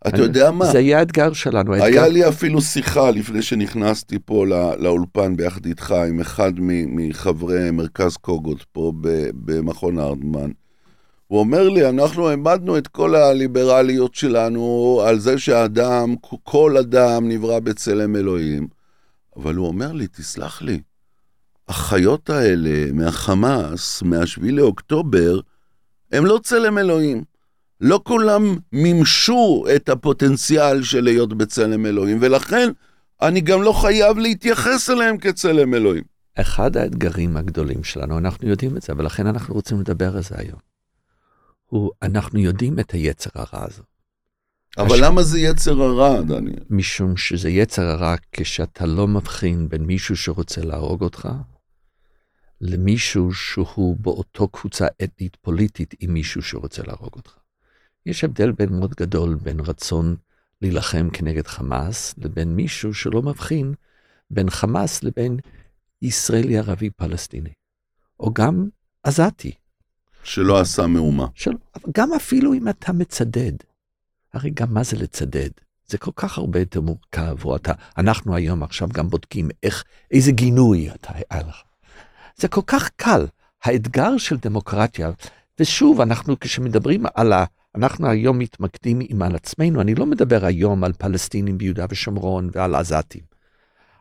אתה 0.09 0.23
יודע 0.23 0.51
מה? 0.51 0.67
זה 0.67 0.81
יהיה 0.81 0.99
האתגר 0.99 1.33
שלנו. 1.33 1.75
האתגר... 1.75 1.87
היה 1.87 2.09
לי 2.09 2.29
אפילו 2.29 2.61
שיחה 2.61 3.11
לפני 3.11 3.43
שנכנסתי 3.43 4.19
פה 4.25 4.47
לא, 4.47 4.79
לאולפן 4.79 5.37
ביחד 5.37 5.67
איתך 5.67 5.95
עם 6.09 6.21
אחד 6.21 6.53
מחברי 6.59 7.71
מרכז 7.71 8.17
קוגות 8.17 8.65
פה 8.73 8.93
במכון 9.35 9.99
ארדמן. 9.99 10.51
הוא 11.27 11.39
אומר 11.39 11.69
לי, 11.69 11.89
אנחנו 11.89 12.29
העמדנו 12.29 12.79
את 12.79 12.89
כל 12.89 13.15
הליברליות 13.15 14.15
שלנו 14.15 15.01
על 15.07 15.19
זה 15.19 15.39
שהאדם, 15.39 16.15
כל 16.43 16.77
אדם 16.77 17.29
נברא 17.29 17.59
בצלם 17.59 18.17
אלוהים. 18.17 18.67
אבל 19.37 19.55
הוא 19.55 19.67
אומר 19.67 19.93
לי, 19.93 20.07
תסלח 20.07 20.63
לי, 20.63 20.81
החיות 21.69 22.31
האלה 22.31 22.93
מהחמאס, 22.93 24.03
מהשביעי 24.03 24.53
לאוקטובר, 24.53 25.41
הם 26.13 26.27
לא 26.27 26.41
צלם 26.43 26.79
אלוהים. 26.79 27.25
לא 27.81 28.01
כולם 28.05 28.57
מימשו 28.73 29.65
את 29.77 29.89
הפוטנציאל 29.89 30.83
של 30.83 31.05
להיות 31.05 31.39
בצלם 31.39 31.87
אלוהים, 31.87 32.19
ולכן 32.21 32.69
אני 33.23 33.41
גם 33.41 33.63
לא 33.63 33.73
חייב 33.73 34.19
להתייחס 34.19 34.91
אליהם 34.91 35.19
כצלם 35.19 35.75
אלוהים. 35.75 36.05
אחד 36.41 36.77
האתגרים 36.77 37.37
הגדולים 37.37 37.85
שלנו, 37.85 38.19
אנחנו 38.19 38.49
יודעים 38.49 38.77
את 38.77 38.83
זה, 38.83 38.93
ולכן 38.97 39.27
אנחנו 39.27 39.55
רוצים 39.55 39.81
לדבר 39.81 40.17
על 40.17 40.23
זה 40.23 40.35
היום. 40.39 40.59
הוא, 41.67 41.91
אנחנו 42.03 42.39
יודעים 42.39 42.79
את 42.79 42.91
היצר 42.91 43.31
הרע 43.35 43.65
הזה. 43.65 43.83
אבל 44.79 44.95
הש... 44.95 45.01
למה 45.01 45.23
זה 45.23 45.41
יצר 45.41 45.83
הרע, 45.83 46.23
דניאל? 46.23 46.63
משום 46.71 47.17
שזה 47.17 47.51
יצר 47.51 47.83
הרע 47.83 48.15
כשאתה 48.33 48.87
לא 48.87 49.09
מבחין 49.09 49.69
בין 49.69 49.83
מישהו 49.83 50.17
שרוצה 50.17 50.61
להרוג 50.61 51.03
אותך, 51.03 51.29
למישהו 52.61 53.33
שהוא 53.33 53.97
באותו 53.97 54.49
קבוצה 54.49 54.87
אתנית 55.05 55.37
פוליטית 55.37 55.95
עם 56.01 56.15
מישהו 56.15 56.43
שרוצה 56.43 56.83
להרוג 56.83 57.15
אותך. 57.17 57.39
יש 58.07 58.25
הבדל 58.25 58.53
בין 58.53 58.79
מאוד 58.79 58.95
גדול 58.95 59.35
בין 59.35 59.61
רצון 59.61 60.17
להילחם 60.63 61.09
כנגד 61.13 61.47
חמאס 61.47 62.15
לבין 62.19 62.57
מישהו 62.57 62.95
שלא 62.95 63.23
מבחין 63.23 63.75
בין 64.31 64.51
חמאס 64.51 65.03
לבין 65.03 65.37
ישראלי 66.03 66.59
ערבי 66.59 66.91
פלסטיני, 66.91 67.53
או 68.21 68.35
גם 68.35 68.69
עזתי. 69.03 69.53
שלא 70.25 70.61
עשה 70.61 70.87
מהומה. 70.87 71.27
של... 71.35 71.53
גם 71.95 72.13
אפילו 72.13 72.55
אם 72.55 72.69
אתה 72.69 72.93
מצדד, 72.93 73.53
הרי 74.33 74.51
גם 74.51 74.75
מה 74.75 74.83
זה 74.83 74.97
לצדד? 74.97 75.51
זה 75.87 75.99
כל 75.99 76.11
כך 76.17 76.39
הרבה 76.39 76.59
יותר 76.59 76.81
מורכב, 76.81 77.45
או 77.45 77.57
אתה, 77.57 77.73
אנחנו 77.99 78.37
היום 78.37 78.63
עכשיו 78.63 78.89
גם 78.89 79.09
בודקים 79.09 79.49
איך, 79.63 79.85
איזה 80.11 80.33
גינוי 80.33 80.91
אתה 80.91 81.13
היה 81.15 81.43
לך. 81.43 81.63
זה 82.37 82.49
כל 82.49 82.61
כך 82.67 82.91
קל. 82.97 83.27
האתגר 83.65 84.17
של 84.19 84.37
דמוקרטיה, 84.37 85.11
ושוב, 85.61 86.01
אנחנו 86.01 86.41
כשמדברים 86.41 87.05
על 87.15 87.33
ה... 87.33 87.45
אנחנו 87.75 88.09
היום 88.09 88.39
מתמקדים 88.39 88.99
עם 89.09 89.23
על 89.23 89.35
עצמנו, 89.35 89.81
אני 89.81 89.95
לא 89.95 90.07
מדבר 90.07 90.45
היום 90.45 90.85
על 90.85 90.93
פלסטינים 90.93 91.59
ביהודה 91.59 91.87
ושומרון 91.91 92.51
ועל 92.53 92.75
עזתים. 92.75 93.34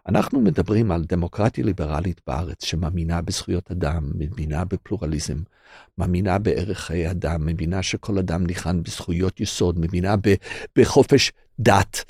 אנחנו 0.10 0.41
מדברים 0.41 0.91
על 0.91 1.03
דמוקרטיה 1.03 1.63
ליברלית 1.63 2.22
בארץ 2.27 2.65
שמאמינה 2.65 3.22
בזכויות 3.22 3.72
אדם, 3.72 4.12
מאמינה 4.15 4.65
בפלורליזם, 4.65 5.38
מאמינה 5.98 6.39
בערך 6.39 6.79
חיי 6.79 7.12
אדם, 7.12 7.45
מאמינה 7.45 7.83
שכל 7.83 8.17
אדם 8.17 8.45
ניחן 8.45 8.83
בזכויות 8.83 9.39
יסוד, 9.39 9.79
מאמינה 9.79 10.15
בחופש 10.77 11.31
דת, 11.60 12.03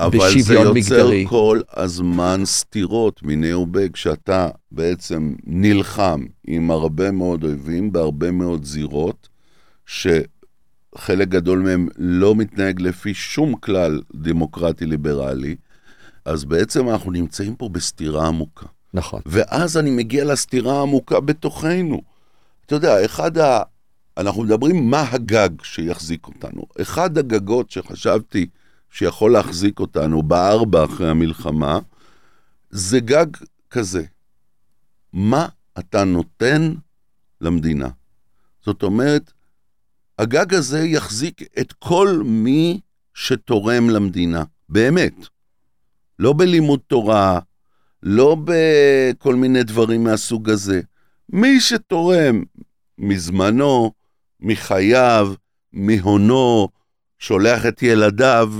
בשוויון 0.00 0.74
מגדרי. 0.74 0.80
אבל 0.80 0.82
זה 0.82 1.16
יוצר 1.16 1.30
כל 1.30 1.60
הזמן 1.76 2.40
סתירות 2.44 3.22
מיני 3.22 3.52
ובי, 3.52 3.88
כשאתה 3.92 4.48
בעצם 4.72 5.34
נלחם 5.44 6.24
עם 6.46 6.70
הרבה 6.70 7.10
מאוד 7.10 7.44
אויבים 7.44 7.92
בהרבה 7.92 8.30
מאוד 8.30 8.64
זירות, 8.64 9.28
שחלק 9.86 11.28
גדול 11.28 11.58
מהם 11.58 11.88
לא 11.96 12.34
מתנהג 12.34 12.80
לפי 12.80 13.14
שום 13.14 13.54
כלל 13.54 14.02
דמוקרטי-ליברלי, 14.14 15.56
אז 16.24 16.44
בעצם 16.44 16.88
אנחנו 16.88 17.10
נמצאים 17.10 17.56
פה 17.56 17.68
בסתירה 17.68 18.26
עמוקה. 18.26 18.66
נכון. 18.94 19.20
ואז 19.26 19.76
אני 19.76 19.90
מגיע 19.90 20.24
לסתירה 20.24 20.78
העמוקה 20.78 21.20
בתוכנו. 21.20 22.02
אתה 22.66 22.74
יודע, 22.74 23.04
אחד 23.04 23.38
ה... 23.38 23.62
אנחנו 24.16 24.42
מדברים 24.42 24.90
מה 24.90 25.04
הגג 25.10 25.50
שיחזיק 25.62 26.26
אותנו. 26.26 26.62
אחד 26.80 27.18
הגגות 27.18 27.70
שחשבתי 27.70 28.46
שיכול 28.90 29.32
להחזיק 29.32 29.80
אותנו 29.80 30.22
בארבע 30.22 30.84
אחרי 30.84 31.10
המלחמה, 31.10 31.78
זה 32.70 33.00
גג 33.00 33.26
כזה. 33.70 34.04
מה 35.12 35.48
אתה 35.78 36.04
נותן 36.04 36.74
למדינה? 37.40 37.88
זאת 38.64 38.82
אומרת, 38.82 39.32
הגג 40.18 40.54
הזה 40.54 40.80
יחזיק 40.86 41.42
את 41.60 41.72
כל 41.72 42.22
מי 42.24 42.80
שתורם 43.14 43.90
למדינה, 43.90 44.44
באמת. 44.68 45.14
לא 46.20 46.32
בלימוד 46.32 46.80
תורה, 46.86 47.38
לא 48.02 48.36
בכל 48.44 49.34
מיני 49.34 49.62
דברים 49.62 50.04
מהסוג 50.04 50.50
הזה. 50.50 50.80
מי 51.28 51.60
שתורם 51.60 52.42
מזמנו, 52.98 53.92
מחייו, 54.40 55.32
מהונו, 55.72 56.68
שולח 57.18 57.66
את 57.66 57.82
ילדיו 57.82 58.52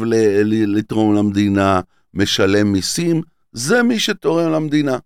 לתרום 0.66 1.14
למדינה, 1.14 1.81
משלם 2.14 2.73
מיסים, 2.73 3.23
זה 3.53 3.83
מי 3.83 3.99
שתורם 3.99 4.53
למדינה. 4.53 4.99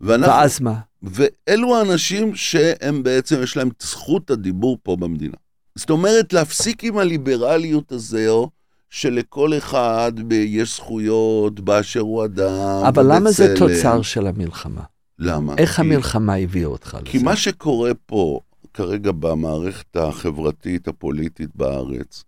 ואנחנו, 0.00 0.34
ואז 0.34 0.60
מה? 0.60 0.74
ואלו 1.02 1.76
האנשים 1.76 2.34
שהם 2.34 3.02
בעצם, 3.02 3.42
יש 3.42 3.56
להם 3.56 3.68
זכות 3.80 4.30
הדיבור 4.30 4.78
פה 4.82 4.96
במדינה. 4.96 5.36
זאת 5.74 5.90
אומרת, 5.90 6.32
להפסיק 6.32 6.84
עם 6.84 6.98
הליברליות 6.98 7.92
הזו, 7.92 8.50
שלכל 8.94 9.58
אחד 9.58 10.12
יש 10.30 10.76
זכויות 10.76 11.60
באשר 11.60 12.00
הוא 12.00 12.24
אדם. 12.24 12.82
אבל 12.88 13.14
למה 13.14 13.30
זה 13.30 13.54
תוצר 13.58 14.02
של 14.02 14.26
המלחמה? 14.26 14.82
למה? 15.18 15.54
איך 15.58 15.74
כי... 15.76 15.80
המלחמה 15.80 16.34
הביאה 16.34 16.66
אותך 16.66 16.90
כי 16.90 16.96
לזה? 16.96 17.10
כי 17.10 17.18
מה 17.18 17.36
שקורה 17.36 17.90
פה 18.06 18.40
כרגע 18.74 19.12
במערכת 19.12 19.96
החברתית 19.96 20.88
הפוליטית 20.88 21.50
בארץ, 21.54 22.24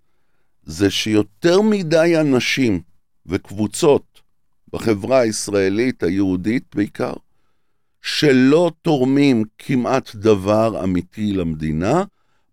זה 0.63 0.91
שיותר 0.91 1.61
מדי 1.61 2.17
אנשים 2.21 2.81
וקבוצות 3.27 4.21
בחברה 4.73 5.19
הישראלית, 5.19 6.03
היהודית 6.03 6.65
בעיקר, 6.75 7.13
שלא 8.03 8.71
תורמים 8.83 9.45
כמעט 9.59 10.15
דבר 10.15 10.85
אמיתי 10.85 11.33
למדינה, 11.33 12.05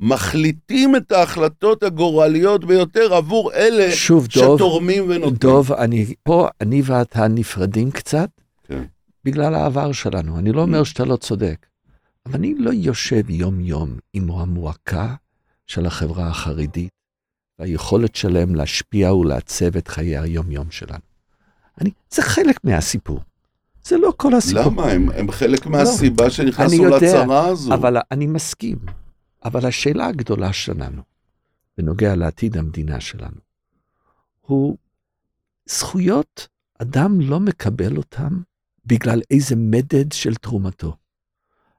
מחליטים 0.04 0.96
את 0.96 1.12
ההחלטות 1.12 1.84
הגורליות 1.84 2.66
ביותר 2.66 3.14
עבור 3.14 3.54
אלה 3.54 3.92
שוב, 3.92 4.28
שתורמים 4.30 5.04
ונותנים. 5.04 5.36
דוב, 5.36 5.72
אני, 5.72 6.14
פה 6.24 6.48
אני 6.62 6.82
ואתה 6.86 7.28
נפרדים 7.28 7.92
קצת 7.92 8.30
כן. 8.68 8.84
בגלל 9.24 9.56
העבר 9.56 9.92
שלנו. 9.92 10.40
אני 10.40 10.52
לא 10.52 10.62
אומר 10.62 10.82
mm. 10.82 10.86
שאתה 10.86 11.06
לא 11.06 11.16
צודק, 11.16 11.66
אבל 12.26 12.36
אני 12.36 12.54
לא 12.58 12.72
יושב 12.74 13.30
יום-יום 13.30 13.90
עם 14.14 14.32
המועקה 14.32 15.16
של 15.68 15.86
החברה 15.86 16.28
החרדית 16.28 16.92
והיכולת 17.60 18.16
שלהם 18.16 18.56
להשפיע 18.56 19.14
ולעצב 19.14 19.78
את 19.78 19.88
חיי 19.88 20.18
היום-יום 20.18 20.72
שלנו. 20.72 21.04
אני, 21.82 21.90
זה 22.12 22.22
חלק 22.22 22.56
מהסיפור. 22.64 23.20
זה 23.84 23.98
לא 23.98 24.14
כל 24.18 24.34
הסיפור. 24.36 24.64
למה? 24.66 24.92
הם, 24.92 25.10
הם 25.16 25.32
חלק 25.32 25.66
מהסיבה 25.66 26.24
לא, 26.24 26.30
שנכנסנו 26.30 26.86
לצרה 26.86 27.48
הזו. 27.48 27.74
אבל 27.74 27.98
אני 28.12 28.28
מסכים. 28.28 28.78
אבל 29.46 29.66
השאלה 29.66 30.08
הגדולה 30.08 30.54
שלנו, 30.54 31.02
בנוגע 31.78 32.16
לעתיד 32.16 32.58
המדינה 32.58 33.02
שלנו, 33.02 33.40
הוא 34.42 34.78
זכויות 35.66 36.48
אדם 36.82 37.22
לא 37.22 37.40
מקבל 37.40 37.98
אותם 37.98 38.42
בגלל 38.86 39.22
איזה 39.32 39.56
מדד 39.56 40.12
של 40.12 40.36
תרומתו. 40.36 40.96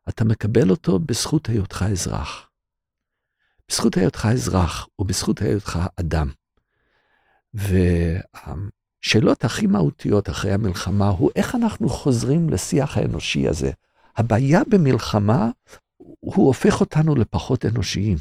אתה 0.09 0.25
מקבל 0.25 0.71
אותו 0.71 0.99
בזכות 0.99 1.49
היותך 1.49 1.85
אזרח. 1.93 2.51
בזכות 3.69 3.97
היותך 3.97 4.29
אזרח 4.33 4.89
ובזכות 4.99 5.43
היותך 5.43 5.79
אדם. 5.97 6.31
והשאלות 7.55 9.45
הכי 9.45 9.67
מהותיות 9.67 10.31
אחרי 10.31 10.53
המלחמה 10.53 11.09
הוא 11.09 11.31
איך 11.37 11.55
אנחנו 11.55 11.89
חוזרים 11.89 12.51
לשיח 12.51 12.97
האנושי 12.97 13.49
הזה. 13.49 13.71
הבעיה 14.17 14.61
במלחמה 14.69 15.51
הוא 16.25 16.47
הופך 16.47 16.81
אותנו 16.81 17.15
לפחות 17.15 17.65
אנושיים. 17.65 18.17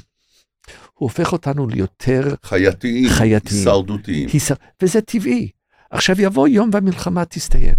הוא 0.93 1.09
הופך 1.09 1.31
אותנו 1.31 1.67
ליותר 1.67 2.35
חייתיים, 2.43 3.09
חייתיים. 3.09 3.59
הישרדותיים. 3.59 4.29
הישר... 4.33 4.55
וזה 4.81 5.01
טבעי. 5.01 5.49
עכשיו 5.91 6.21
יבוא 6.21 6.47
יום 6.47 6.69
והמלחמה 6.73 7.25
תסתיים. 7.25 7.75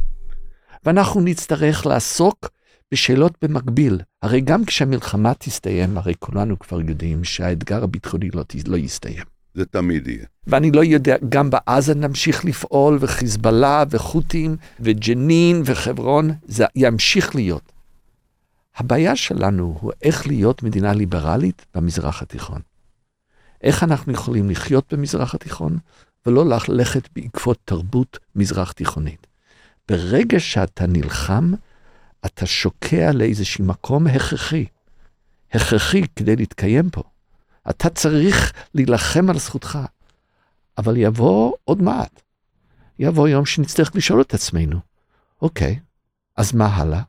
ואנחנו 0.84 1.20
נצטרך 1.20 1.86
לעסוק 1.86 2.50
בשאלות 2.92 3.32
במקביל. 3.42 4.00
הרי 4.22 4.40
גם 4.40 4.64
כשהמלחמה 4.64 5.34
תסתיים, 5.34 5.98
הרי 5.98 6.14
כולנו 6.18 6.58
כבר 6.58 6.80
יודעים 6.80 7.24
שהאתגר 7.24 7.84
הביטחוני 7.84 8.30
לא, 8.34 8.44
לא 8.66 8.76
יסתיים. 8.76 9.24
זה 9.54 9.64
תמיד 9.64 10.08
יהיה. 10.08 10.24
ואני 10.46 10.70
לא 10.70 10.84
יודע, 10.84 11.16
גם 11.28 11.50
בעזה 11.50 11.94
נמשיך 11.94 12.44
לפעול, 12.44 12.98
וחיזבאללה, 13.00 13.84
וחות'ים, 13.90 14.56
וג'נין, 14.80 15.62
וחברון, 15.64 16.30
זה 16.44 16.64
ימשיך 16.76 17.34
להיות. 17.34 17.73
הבעיה 18.76 19.16
שלנו 19.16 19.78
הוא 19.80 19.92
איך 20.02 20.26
להיות 20.26 20.62
מדינה 20.62 20.92
ליברלית 20.92 21.66
במזרח 21.74 22.22
התיכון. 22.22 22.60
איך 23.62 23.82
אנחנו 23.82 24.12
יכולים 24.12 24.50
לחיות 24.50 24.94
במזרח 24.94 25.34
התיכון, 25.34 25.78
ולא 26.26 26.44
ללכת 26.68 27.08
בעקבות 27.16 27.58
תרבות 27.64 28.18
מזרח 28.36 28.72
תיכונית. 28.72 29.26
ברגע 29.88 30.40
שאתה 30.40 30.86
נלחם, 30.86 31.52
אתה 32.26 32.46
שוקע 32.46 33.12
לאיזשהו 33.12 33.64
מקום 33.64 34.06
הכרחי. 34.06 34.66
הכרחי 35.52 36.02
כדי 36.16 36.36
להתקיים 36.36 36.90
פה. 36.90 37.02
אתה 37.70 37.90
צריך 37.90 38.52
להילחם 38.74 39.30
על 39.30 39.38
זכותך. 39.38 39.78
אבל 40.78 40.96
יבוא 40.96 41.52
עוד 41.64 41.82
מעט. 41.82 42.20
יבוא 42.98 43.28
יום 43.28 43.46
שנצטרך 43.46 43.96
לשאול 43.96 44.20
את 44.20 44.34
עצמנו, 44.34 44.80
אוקיי, 45.42 45.78
אז 46.36 46.54
מה 46.54 46.66
הלאה? 46.66 47.02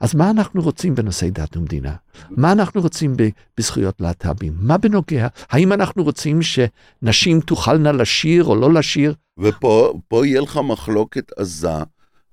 אז 0.00 0.14
מה 0.14 0.30
אנחנו 0.30 0.62
רוצים 0.62 0.94
בנושאי 0.94 1.30
דת 1.30 1.56
ומדינה? 1.56 1.94
מה 2.30 2.52
אנחנו 2.52 2.80
רוצים 2.80 3.14
בזכויות 3.58 4.00
להט"בים? 4.00 4.52
מה 4.56 4.78
בנוגע? 4.78 5.28
האם 5.50 5.72
אנחנו 5.72 6.04
רוצים 6.04 6.40
שנשים 6.42 7.40
תוכלנה 7.40 7.92
לשיר 7.92 8.44
או 8.44 8.56
לא 8.56 8.72
לשיר? 8.72 9.14
ופה 9.38 10.26
יהיה 10.26 10.40
לך 10.40 10.56
מחלוקת 10.56 11.32
עזה, 11.38 11.68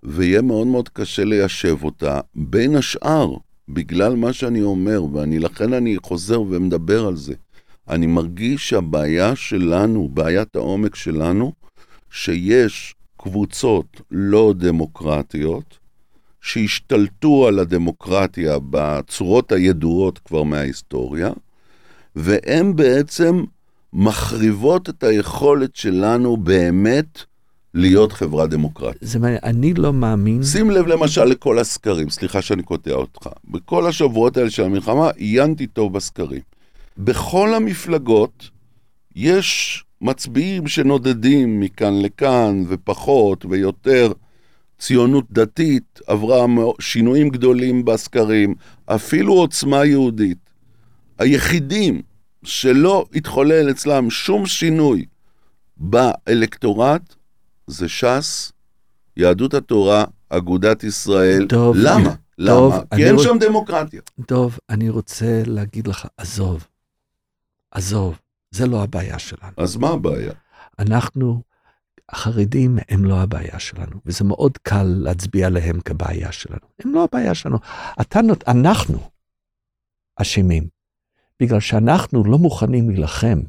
ויהיה 0.04 0.42
מאוד 0.42 0.68
מאוד 0.68 0.90
קשה 0.90 1.24
ליישב 1.24 1.84
אותה, 1.84 2.20
בין 2.36 2.76
השאר, 2.76 3.34
בגלל 3.70 4.16
מה 4.16 4.34
שאני 4.34 4.62
אומר, 4.62 5.04
ולכן 5.04 5.74
אני 5.74 5.98
חוזר 6.04 6.42
ומדבר 6.42 7.08
על 7.08 7.16
זה. 7.16 7.34
אני 7.90 8.08
מרגיש 8.08 8.70
שהבעיה 8.70 9.36
שלנו, 9.36 10.10
בעיית 10.14 10.56
העומק 10.56 10.96
שלנו, 10.96 11.54
שיש 12.12 12.96
קבוצות 13.18 14.02
לא 14.12 14.54
דמוקרטיות, 14.58 15.81
שהשתלטו 16.42 17.48
על 17.48 17.60
הדמוקרטיה 17.60 18.58
בצורות 18.70 19.52
הידועות 19.52 20.20
כבר 20.20 20.44
מההיסטוריה, 20.44 21.30
והן 22.16 22.76
בעצם 22.76 23.44
מחריבות 23.94 24.90
את 24.90 25.04
היכולת 25.04 25.76
שלנו 25.76 26.38
באמת 26.38 27.20
להיות 27.74 28.12
חברה 28.12 28.48
דמוקרטית. 28.48 29.02
זה 29.02 29.20
מעניין, 29.20 29.40
אני 29.44 29.74
לא 29.74 29.94
מאמין. 29.94 30.44
שים 30.44 30.72
לב 30.72 30.88
למשל 30.88 31.24
לכל 31.24 31.60
הסקרים, 31.60 32.10
סליחה 32.10 32.42
שאני 32.42 32.64
קוטע 32.64 32.92
אותך. 32.92 33.30
בכל 33.46 33.88
השבועות 33.88 34.38
האלה 34.38 34.50
של 34.50 34.64
המלחמה 34.64 35.10
עיינתי 35.10 35.68
טוב 35.68 35.94
בסקרים. 35.94 36.42
בכל 36.98 37.54
המפלגות 37.54 38.50
יש 39.16 39.84
מצביעים 40.02 40.68
שנודדים 40.68 41.60
מכאן 41.60 42.02
לכאן, 42.02 42.64
ופחות 42.68 43.46
ויותר. 43.50 44.12
ציונות 44.82 45.26
דתית 45.32 46.00
עברה 46.08 46.46
שינויים 46.80 47.30
גדולים 47.30 47.86
בסקרים, 47.86 48.56
אפילו 48.86 49.34
עוצמה 49.34 49.86
יהודית. 49.86 50.38
היחידים 51.20 52.02
שלא 52.44 53.06
התחולל 53.16 53.72
אצלם 53.72 54.10
שום 54.10 54.46
שינוי 54.46 55.06
באלקטורט 55.78 57.16
זה 57.68 57.90
ש"ס, 57.90 58.52
יהדות 59.18 59.54
התורה, 59.54 60.06
אגודת 60.30 60.84
ישראל. 60.84 61.46
טוב. 61.50 61.76
למה? 61.80 62.16
טוב, 62.46 62.74
למה? 62.74 62.84
כי 62.96 63.06
אין 63.06 63.16
רוצ... 63.16 63.24
שם 63.24 63.38
דמוקרטיה. 63.40 64.02
טוב, 64.26 64.58
אני 64.70 64.90
רוצה 64.90 65.44
להגיד 65.46 65.88
לך, 65.88 66.08
עזוב, 66.18 66.68
עזוב, 67.72 68.20
זה 68.52 68.68
לא 68.68 68.84
הבעיה 68.84 69.20
שלנו. 69.20 69.54
אז 69.58 69.76
מה 69.78 69.90
הבעיה? 69.90 70.34
אנחנו 70.80 71.42
החרדים 72.12 72.78
הם 72.90 73.06
לא 73.06 73.22
הבעיה 73.22 73.60
שלנו, 73.60 73.98
וזה 74.06 74.24
מאוד 74.24 74.58
קל 74.58 74.84
להצביע 74.84 75.48
עליהם 75.48 75.82
כבעיה 75.82 76.32
שלנו. 76.32 76.68
הם 76.86 76.94
לא 76.94 77.04
הבעיה 77.04 77.36
שלנו. 77.36 77.58
אתה, 78.02 78.22
נות... 78.22 78.44
אנחנו 78.48 79.00
אשמים, 80.16 80.68
בגלל 81.40 81.60
שאנחנו 81.60 82.24
לא 82.24 82.38
מוכנים 82.38 82.90
להילחם 82.90 83.40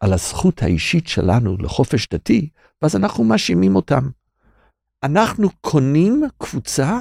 על 0.00 0.12
הזכות 0.12 0.62
האישית 0.62 1.06
שלנו 1.06 1.56
לחופש 1.56 2.08
דתי, 2.08 2.48
ואז 2.82 2.96
אנחנו 2.96 3.24
מאשימים 3.24 3.76
אותם. 3.76 4.08
אנחנו 5.02 5.48
קונים 5.60 6.22
קבוצה 6.38 7.00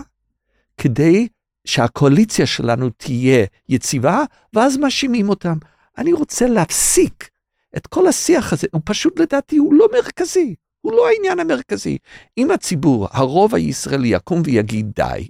כדי 0.77 1.27
שהקואליציה 1.65 2.45
שלנו 2.45 2.89
תהיה 2.89 3.45
יציבה, 3.69 4.23
ואז 4.53 4.77
מאשימים 4.77 5.29
אותם. 5.29 5.57
אני 5.97 6.13
רוצה 6.13 6.47
להפסיק 6.47 7.29
את 7.77 7.87
כל 7.87 8.07
השיח 8.07 8.53
הזה, 8.53 8.67
הוא 8.71 8.81
פשוט 8.85 9.19
לדעתי 9.19 9.57
הוא 9.57 9.73
לא 9.73 9.87
מרכזי. 9.93 10.55
הוא 10.83 10.93
לא 10.93 11.07
העניין 11.07 11.39
המרכזי. 11.39 11.97
אם 12.37 12.51
הציבור, 12.51 13.07
הרוב 13.11 13.55
הישראלי 13.55 14.07
יקום 14.07 14.41
ויגיד 14.45 14.91
די, 14.95 15.27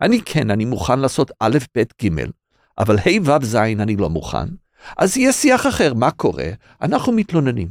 אני 0.00 0.20
כן, 0.24 0.50
אני 0.50 0.64
מוכן 0.64 0.98
לעשות 0.98 1.30
א', 1.40 1.58
ב', 1.76 1.82
ג', 2.02 2.08
אבל 2.78 2.98
ה', 2.98 3.22
ו', 3.24 3.44
ז', 3.44 3.56
אני 3.56 3.96
לא 3.96 4.10
מוכן, 4.10 4.46
אז 4.98 5.16
יהיה 5.16 5.32
שיח 5.32 5.66
אחר, 5.66 5.94
מה 5.94 6.10
קורה? 6.10 6.48
אנחנו 6.82 7.12
מתלוננים. 7.12 7.68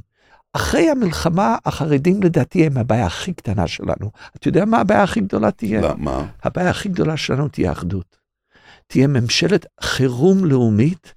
אחרי 0.53 0.89
המלחמה, 0.89 1.57
החרדים 1.65 2.23
לדעתי 2.23 2.65
הם 2.65 2.77
הבעיה 2.77 3.05
הכי 3.05 3.33
קטנה 3.33 3.67
שלנו. 3.67 4.11
אתה 4.35 4.47
יודע 4.47 4.65
מה 4.65 4.79
הבעיה 4.79 5.03
הכי 5.03 5.19
גדולה 5.19 5.51
תהיה? 5.51 5.93
מה? 5.97 6.25
הבעיה 6.43 6.69
הכי 6.69 6.89
גדולה 6.89 7.17
שלנו 7.17 7.47
תהיה 7.47 7.71
אחדות. 7.71 8.17
תהיה 8.87 9.07
ממשלת 9.07 9.65
חירום 9.81 10.45
לאומית, 10.45 11.13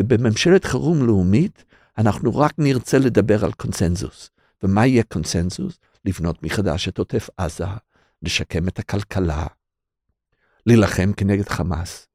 ובממשלת 0.00 0.64
חירום 0.64 1.06
לאומית 1.06 1.64
אנחנו 1.98 2.38
רק 2.38 2.52
נרצה 2.58 2.98
לדבר 2.98 3.44
על 3.44 3.52
קונצנזוס. 3.52 4.30
ומה 4.64 4.86
יהיה 4.86 5.02
קונסנזוס? 5.02 5.78
לבנות 6.04 6.42
מחדש 6.42 6.88
את 6.88 6.98
עוטף 6.98 7.28
עזה, 7.36 7.66
לשקם 8.22 8.68
את 8.68 8.78
הכלכלה, 8.78 9.46
להילחם 10.66 11.12
כנגד 11.16 11.48
חמאס. 11.48 12.06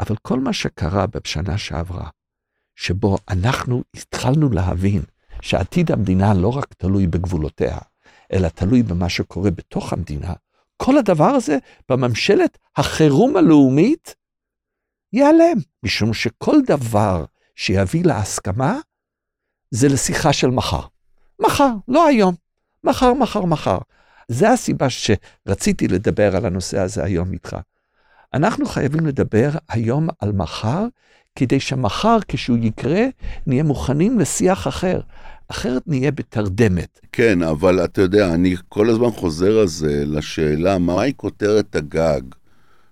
אבל 0.00 0.16
כל 0.22 0.40
מה 0.40 0.52
שקרה 0.52 1.06
בשנה 1.06 1.58
שעברה, 1.58 2.08
שבו 2.76 3.18
אנחנו 3.28 3.82
התחלנו 3.96 4.50
להבין 4.50 5.02
שעתיד 5.42 5.92
המדינה 5.92 6.34
לא 6.34 6.48
רק 6.48 6.74
תלוי 6.74 7.06
בגבולותיה, 7.06 7.78
אלא 8.32 8.48
תלוי 8.48 8.82
במה 8.82 9.08
שקורה 9.08 9.50
בתוך 9.50 9.92
המדינה, 9.92 10.32
כל 10.76 10.98
הדבר 10.98 11.30
הזה 11.30 11.58
בממשלת 11.88 12.58
החירום 12.76 13.36
הלאומית 13.36 14.14
ייעלם, 15.12 15.58
משום 15.82 16.14
שכל 16.14 16.56
דבר 16.66 17.24
שיביא 17.54 18.04
להסכמה 18.04 18.78
זה 19.70 19.88
לשיחה 19.88 20.32
של 20.32 20.50
מחר. 20.50 20.86
מחר, 21.40 21.70
לא 21.88 22.06
היום. 22.06 22.34
מחר, 22.84 23.14
מחר, 23.14 23.44
מחר. 23.44 23.78
זה 24.28 24.50
הסיבה 24.50 24.86
שרציתי 24.90 25.88
לדבר 25.88 26.36
על 26.36 26.46
הנושא 26.46 26.78
הזה 26.78 27.04
היום 27.04 27.32
איתך. 27.32 27.56
אנחנו 28.34 28.66
חייבים 28.66 29.06
לדבר 29.06 29.50
היום 29.68 30.08
על 30.18 30.32
מחר, 30.32 30.86
כדי 31.36 31.60
שמחר, 31.60 32.18
כשהוא 32.28 32.58
יקרה, 32.60 33.04
נהיה 33.46 33.62
מוכנים 33.62 34.18
לשיח 34.18 34.68
אחר. 34.68 35.00
אחרת 35.48 35.82
נהיה 35.86 36.10
בתרדמת. 36.10 37.00
כן, 37.12 37.42
אבל 37.42 37.84
אתה 37.84 38.00
יודע, 38.02 38.34
אני 38.34 38.56
כל 38.68 38.90
הזמן 38.90 39.10
חוזר 39.10 39.58
על 39.58 39.66
זה, 39.66 40.04
לשאלה, 40.06 40.78
מהי 40.78 41.12
כותרת 41.16 41.76
הגג 41.76 42.20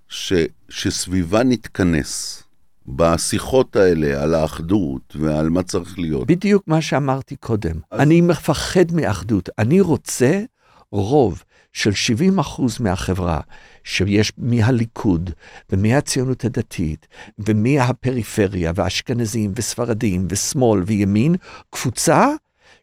ש, 0.09 0.33
שסביבה 0.69 1.43
נתכנס? 1.43 2.43
בשיחות 2.97 3.77
האלה 3.77 4.23
על 4.23 4.35
האחדות 4.35 5.17
ועל 5.21 5.49
מה 5.49 5.63
צריך 5.63 5.99
להיות. 5.99 6.27
בדיוק 6.27 6.63
מה 6.67 6.81
שאמרתי 6.81 7.37
קודם. 7.37 7.77
אז... 7.91 8.01
אני 8.01 8.21
מפחד 8.21 8.93
מאחדות. 8.93 9.49
אני 9.59 9.81
רוצה 9.81 10.41
רוב 10.93 11.43
של 11.73 11.93
70 11.93 12.39
אחוז 12.39 12.81
מהחברה, 12.81 13.41
שיש 13.85 14.33
מהליכוד 14.39 15.31
ומהציונות 15.73 16.45
הדתית 16.45 17.07
ומהפריפריה 17.39 18.73
ואשכנזים 18.75 19.53
וספרדים 19.57 20.27
ושמאל 20.31 20.83
וימין, 20.87 21.35
קבוצה 21.71 22.29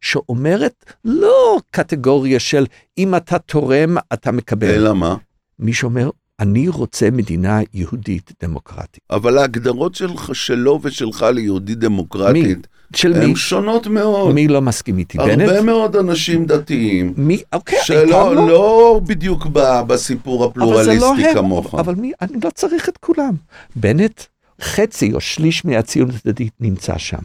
שאומרת 0.01 0.93
לא 1.05 1.57
קטגוריה 1.71 2.39
של 2.39 2.65
אם 2.97 3.15
אתה 3.15 3.39
תורם 3.39 3.97
אתה 4.13 4.31
מקבל. 4.31 4.69
אלא 4.69 4.95
מה? 4.95 5.15
מי 5.59 5.73
שאומר 5.73 6.09
אני 6.39 6.67
רוצה 6.67 7.11
מדינה 7.11 7.59
יהודית 7.73 8.31
דמוקרטית. 8.43 9.03
אבל 9.11 9.37
ההגדרות 9.37 9.95
שלך, 9.95 10.29
שלו 10.35 10.79
ושלך 10.83 11.25
ליהודית 11.33 11.79
דמוקרטית, 11.79 12.45
מי? 12.45 12.55
של 12.95 13.13
הן 13.13 13.29
מי? 13.29 13.35
שונות 13.35 13.87
מאוד. 13.87 14.33
מי 14.33 14.47
לא 14.47 14.61
מסכים 14.61 14.97
איתי? 14.97 15.17
הרבה 15.19 15.35
בנט? 15.35 15.49
הרבה 15.49 15.61
מאוד 15.61 15.95
אנשים 15.95 16.45
דתיים, 16.45 17.13
מי? 17.17 17.41
אוקיי, 17.53 17.79
שלא 17.83 18.35
לא. 18.35 18.47
לא 18.47 19.01
בדיוק 19.07 19.47
ב, 19.53 19.81
בסיפור 19.87 20.45
אבל 20.45 20.53
לא 20.55 20.81
הפלורליסטי 20.81 21.27
הם. 21.27 21.33
כמוך. 21.33 21.75
אבל 21.75 21.95
מי? 21.95 22.11
אני 22.21 22.37
לא 22.43 22.49
צריך 22.49 22.89
את 22.89 22.97
כולם. 22.97 23.33
בנט, 23.75 24.21
חצי 24.61 25.13
או 25.13 25.21
שליש 25.21 25.65
מהציונות 25.65 26.15
הדתית 26.25 26.53
נמצא 26.59 26.97
שם. 26.97 27.21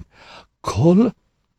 כל, 0.60 1.06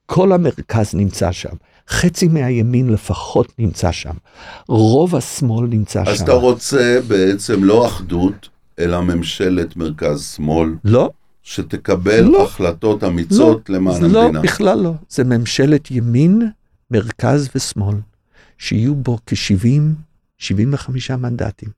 כל 0.05 0.31
המרכז 0.31 0.93
נמצא 0.93 1.31
שם. 1.31 1.55
חצי 1.89 2.27
מהימין 2.27 2.89
לפחות 2.89 3.53
נמצא 3.59 3.91
שם. 3.91 4.13
רוב 4.67 5.15
השמאל 5.15 5.67
נמצא 5.67 6.03
אז 6.07 6.17
שם. 6.17 6.23
אתה 6.23 6.33
רוצה 6.33 6.99
בעצם 7.07 7.63
לא 7.63 7.87
אחדות, 7.87 8.49
אלא 8.79 9.01
ממשלת 9.01 9.75
מרכז-שמאל, 9.75 10.69
לא, 10.83 11.09
שתקבל 11.43 12.21
לא. 12.21 12.43
החלטות 12.45 13.03
אמיצות 13.03 13.69
למען 13.69 14.11
לא, 14.11 14.23
המדינה. 14.23 14.41
בכלל 14.41 14.79
לא. 14.79 14.93
זה 15.09 15.23
ממשלת 15.23 15.91
ימין, 15.91 16.51
מרכז 16.91 17.49
ושמאל, 17.55 17.95
שיהיו 18.57 18.95
בו 18.95 19.17
כ-70, 19.25 19.81
75 20.37 21.11
מנדטים. 21.11 21.69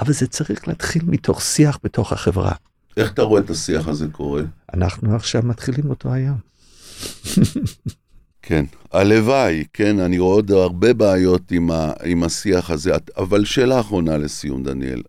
אבל 0.00 0.12
זה 0.12 0.26
צריך 0.26 0.68
להתחיל 0.68 1.02
מתוך 1.06 1.42
שיח 1.42 1.78
בתוך 1.84 2.12
החברה. 2.12 2.52
איך 2.96 3.12
אתה 3.12 3.22
רואה 3.22 3.40
את 3.40 3.50
השיח 3.50 3.88
הזה 3.88 4.06
קורה? 4.12 4.42
אנחנו 4.74 5.16
עכשיו 5.16 5.42
מתחילים 5.44 5.90
אותו 5.90 6.12
היום. 6.12 6.36
כן, 8.42 8.64
הלוואי, 8.92 9.64
כן, 9.72 10.00
אני 10.00 10.18
רואה 10.18 10.34
עוד 10.34 10.50
הרבה 10.50 10.94
בעיות 10.94 11.50
עם, 11.50 11.70
ה, 11.70 11.92
עם 12.04 12.22
השיח 12.22 12.70
הזה, 12.70 12.92
אבל 13.16 13.44
שאלה 13.44 13.80
אחרונה 13.80 14.16
לסיום, 14.16 14.62
דניאל. 14.62 15.02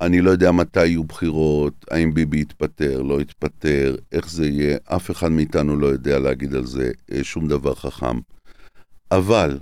אני 0.00 0.20
לא 0.20 0.30
יודע 0.30 0.52
מתי 0.52 0.86
יהיו 0.86 1.04
בחירות, 1.04 1.86
האם 1.90 2.14
ביבי 2.14 2.40
יתפטר, 2.40 3.02
לא 3.02 3.20
יתפטר, 3.20 3.96
איך 4.12 4.30
זה 4.30 4.46
יהיה, 4.46 4.78
אף 4.84 5.10
אחד 5.10 5.28
מאיתנו 5.28 5.76
לא 5.76 5.86
יודע 5.86 6.18
להגיד 6.18 6.54
על 6.54 6.66
זה 6.66 6.90
אה, 7.12 7.24
שום 7.24 7.48
דבר 7.48 7.74
חכם. 7.74 8.18
אבל 9.10 9.58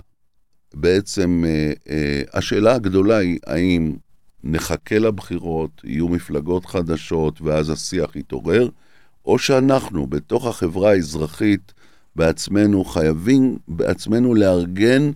בעצם 0.73 1.43
אה, 1.47 1.73
אה, 1.89 2.21
השאלה 2.33 2.75
הגדולה 2.75 3.17
היא, 3.17 3.39
האם 3.47 3.95
נחכה 4.43 4.99
לבחירות, 4.99 5.81
יהיו 5.83 6.07
מפלגות 6.07 6.65
חדשות 6.65 7.41
ואז 7.41 7.69
השיח 7.69 8.15
יתעורר, 8.15 8.69
או 9.25 9.39
שאנחנו, 9.39 10.07
בתוך 10.07 10.47
החברה 10.47 10.91
האזרחית, 10.91 11.73
בעצמנו 12.15 12.85
חייבים 12.85 13.57
בעצמנו 13.67 14.33
לארגן 14.33 15.11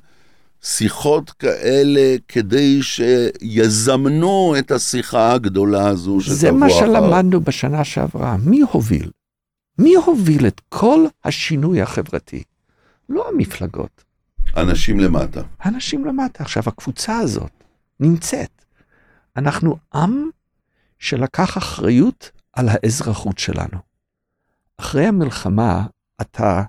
שיחות 0.61 1.29
כאלה 1.29 2.15
כדי 2.27 2.79
שיזמנו 2.83 4.55
את 4.59 4.71
השיחה 4.71 5.33
הגדולה 5.33 5.87
הזו 5.87 6.21
שתבוא 6.21 6.35
אחר. 6.35 6.41
זה 6.41 6.51
מה 6.51 6.69
שלמדנו 6.69 7.41
בשנה 7.41 7.83
שעברה. 7.83 8.37
מי 8.37 8.61
הוביל? 8.61 9.11
מי 9.79 9.95
הוביל 9.95 10.47
את 10.47 10.61
כל 10.69 11.05
השינוי 11.23 11.81
החברתי? 11.81 12.43
לא 13.09 13.29
המפלגות. 13.29 14.03
אנשים 14.57 14.99
למטה. 14.99 15.41
אנשים 15.65 16.05
למטה. 16.05 16.43
עכשיו, 16.43 16.63
הקבוצה 16.67 17.17
הזאת 17.17 17.63
נמצאת. 17.99 18.65
אנחנו 19.37 19.77
עם 19.93 20.29
שלקח 20.99 21.57
אחריות 21.57 22.31
על 22.53 22.69
האזרחות 22.69 23.39
שלנו. 23.39 23.77
אחרי 24.77 25.05
המלחמה, 25.05 25.85
אתה 26.21 26.63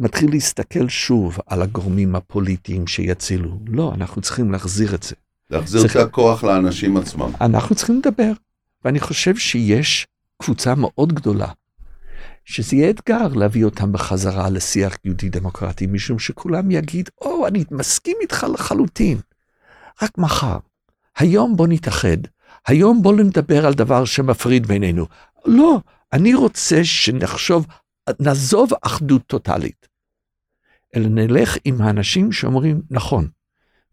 מתחיל 0.00 0.30
להסתכל 0.30 0.88
שוב 0.88 1.38
על 1.46 1.62
הגורמים 1.62 2.16
הפוליטיים 2.16 2.86
שיצילו. 2.86 3.58
לא, 3.66 3.92
אנחנו 3.94 4.22
צריכים 4.22 4.52
להחזיר 4.52 4.94
את 4.94 5.02
זה. 5.02 5.14
להחזיר 5.50 5.80
צריך... 5.80 5.96
את 5.96 6.00
הכוח 6.00 6.44
לאנשים 6.44 6.96
עצמם. 6.96 7.30
אנחנו 7.40 7.74
צריכים 7.74 7.98
לדבר, 7.98 8.32
ואני 8.84 9.00
חושב 9.00 9.36
שיש 9.36 10.06
קבוצה 10.42 10.74
מאוד 10.74 11.12
גדולה, 11.12 11.48
שזה 12.44 12.76
יהיה 12.76 12.90
אתגר 12.90 13.28
להביא 13.28 13.64
אותם 13.64 13.92
בחזרה 13.92 14.50
לשיח 14.50 14.96
יהודי 15.04 15.28
דמוקרטי, 15.28 15.86
משום 15.86 16.18
שכולם 16.18 16.70
יגיד, 16.70 17.08
או, 17.20 17.44
oh, 17.44 17.48
אני 17.48 17.64
מסכים 17.70 18.16
איתך 18.20 18.46
לחלוטין, 18.54 19.18
רק 20.02 20.18
מחר. 20.18 20.58
היום 21.18 21.56
בוא 21.56 21.66
נתאחד, 21.66 22.16
היום 22.66 23.02
בוא 23.02 23.12
נדבר 23.16 23.66
על 23.66 23.74
דבר 23.74 24.04
שמפריד 24.04 24.66
בינינו. 24.66 25.06
לא, 25.46 25.80
אני 26.12 26.34
רוצה 26.34 26.84
שנחשוב, 26.84 27.66
נעזוב 28.20 28.70
אחדות 28.82 29.22
טוטאלית. 29.26 29.89
אלא 30.96 31.08
נלך 31.08 31.56
עם 31.64 31.82
האנשים 31.82 32.32
שאומרים, 32.32 32.82
נכון, 32.90 33.28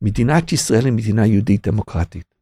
מדינת 0.02 0.52
ישראל 0.52 0.86
היא 0.86 0.94
מדינה 0.94 1.26
יהודית 1.26 1.68
דמוקרטית. 1.68 2.34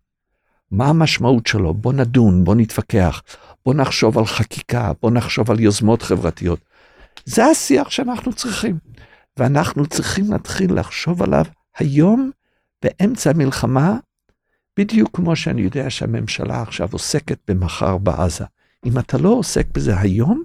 מה 0.72 0.88
המשמעות 0.88 1.48
שלו? 1.48 1.74
בוא 1.74 1.94
נדון, 1.94 2.44
בוא 2.44 2.56
נתווכח, 2.56 3.22
בוא 3.66 3.74
נחשוב 3.74 4.18
על 4.18 4.26
חקיקה, 4.26 4.92
בוא 5.02 5.12
נחשוב 5.12 5.52
על 5.52 5.60
יוזמות 5.60 6.02
חברתיות. 6.02 6.60
זה 7.26 7.46
השיח 7.46 7.90
שאנחנו 7.90 8.34
צריכים. 8.34 8.78
ואנחנו 9.38 9.86
צריכים 9.86 10.32
להתחיל 10.32 10.80
לחשוב 10.80 11.24
עליו 11.24 11.46
היום, 11.78 12.32
באמצע 12.84 13.30
המלחמה, 13.30 13.98
בדיוק 14.80 15.10
כמו 15.14 15.36
שאני 15.36 15.62
יודע 15.62 15.90
שהממשלה 15.90 16.62
עכשיו 16.62 16.90
עוסקת 16.92 17.38
במחר 17.48 17.98
בעזה. 17.98 18.46
אם 18.86 19.00
אתה 19.00 19.18
לא 19.18 19.30
עוסק 19.30 19.68
בזה 19.74 20.00
היום, 20.00 20.44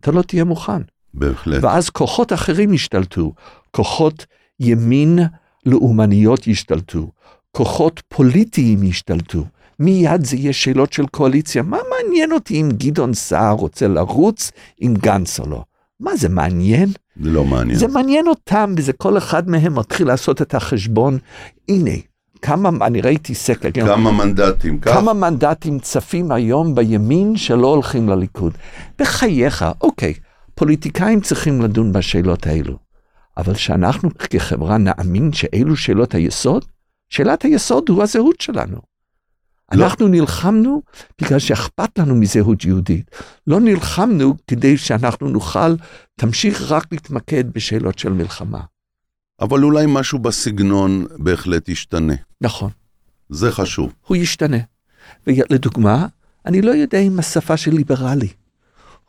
אתה 0.00 0.10
לא 0.10 0.22
תהיה 0.22 0.44
מוכן. 0.44 0.82
בהחלט. 1.18 1.64
ואז 1.64 1.90
כוחות 1.90 2.32
אחרים 2.32 2.72
ישתלטו, 2.72 3.32
כוחות 3.70 4.26
ימין 4.60 5.18
לאומניות 5.66 6.46
ישתלטו, 6.46 7.10
כוחות 7.50 8.02
פוליטיים 8.08 8.82
ישתלטו. 8.82 9.44
מיד 9.78 10.24
זה 10.24 10.36
יהיה 10.36 10.52
שאלות 10.52 10.92
של 10.92 11.06
קואליציה. 11.06 11.62
מה 11.62 11.78
מעניין 11.90 12.32
אותי 12.32 12.60
אם 12.60 12.68
גדעון 12.72 13.14
סער 13.14 13.52
רוצה 13.54 13.88
לרוץ 13.88 14.50
עם 14.80 14.94
גנץ 14.94 15.40
או 15.40 15.50
לא? 15.50 15.64
מה 16.00 16.16
זה 16.16 16.28
מעניין? 16.28 16.88
זה 17.22 17.30
לא 17.30 17.44
מעניין. 17.44 17.78
זה 17.78 17.88
מעניין 17.88 18.28
אותם, 18.28 18.74
וזה 18.76 18.92
כל 18.92 19.18
אחד 19.18 19.48
מהם 19.48 19.78
מתחיל 19.78 20.06
לעשות 20.06 20.42
את 20.42 20.54
החשבון. 20.54 21.18
הנה, 21.68 21.90
כמה, 22.42 22.86
אני 22.86 23.00
ראיתי 23.00 23.34
סקר. 23.34 23.68
כן. 23.74 23.86
כמה 23.86 24.12
מנדטים, 24.12 24.78
כך? 24.78 24.94
כמה 24.94 25.12
מנדטים 25.12 25.78
צפים 25.78 26.32
היום 26.32 26.74
בימין 26.74 27.36
שלא 27.36 27.66
הולכים 27.66 28.08
לליכוד. 28.08 28.52
בחייך, 28.98 29.64
אוקיי, 29.80 30.14
פוליטיקאים 30.58 31.20
צריכים 31.20 31.62
לדון 31.62 31.92
בשאלות 31.92 32.46
האלו. 32.46 32.78
אבל 33.36 33.54
שאנחנו 33.54 34.10
כחברה 34.14 34.78
נאמין 34.78 35.32
שאלו 35.32 35.76
שאלות 35.76 36.14
היסוד, 36.14 36.64
שאלת 37.08 37.42
היסוד 37.42 37.88
הוא 37.88 38.02
הזהות 38.02 38.40
שלנו. 38.40 38.76
לא. 38.76 38.80
אנחנו 39.72 40.08
נלחמנו 40.08 40.82
בגלל 41.22 41.38
שאכפת 41.38 41.98
לנו 41.98 42.14
מזהות 42.14 42.64
יהודית. 42.64 43.10
לא 43.46 43.60
נלחמנו 43.60 44.36
כדי 44.46 44.76
שאנחנו 44.76 45.28
נוכל, 45.28 45.74
תמשיך 46.16 46.72
רק 46.72 46.86
להתמקד 46.92 47.52
בשאלות 47.52 47.98
של 47.98 48.12
מלחמה. 48.12 48.60
אבל 49.40 49.64
אולי 49.64 49.84
משהו 49.88 50.18
בסגנון 50.18 51.06
בהחלט 51.18 51.68
ישתנה. 51.68 52.14
נכון. 52.40 52.70
זה 53.28 53.52
חשוב. 53.52 53.92
הוא 54.06 54.16
ישתנה. 54.16 54.58
ולדוגמה, 55.26 56.06
אני 56.46 56.62
לא 56.62 56.70
יודע 56.70 56.98
אם 56.98 57.18
השפה 57.18 57.56
של 57.56 57.70
ליברלי 57.70 58.28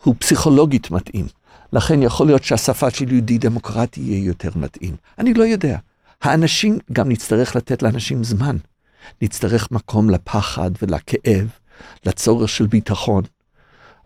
הוא 0.03 0.15
פסיכולוגית 0.19 0.91
מתאים. 0.91 1.38
לכן 1.73 2.03
יכול 2.03 2.27
להיות 2.27 2.43
שהשפה 2.43 2.89
של 2.89 3.11
יהודי 3.11 3.37
דמוקרטי 3.37 4.01
יהיה 4.01 4.25
יותר 4.25 4.49
מתאים. 4.55 4.95
אני 5.19 5.33
לא 5.33 5.43
יודע. 5.43 5.77
האנשים, 6.21 6.77
גם 6.93 7.09
נצטרך 7.09 7.55
לתת 7.55 7.83
לאנשים 7.83 8.23
זמן. 8.23 8.57
נצטרך 9.21 9.71
מקום 9.71 10.09
לפחד 10.09 10.71
ולכאב, 10.81 11.47
לצורך 12.05 12.49
של 12.49 12.67
ביטחון. 12.67 13.23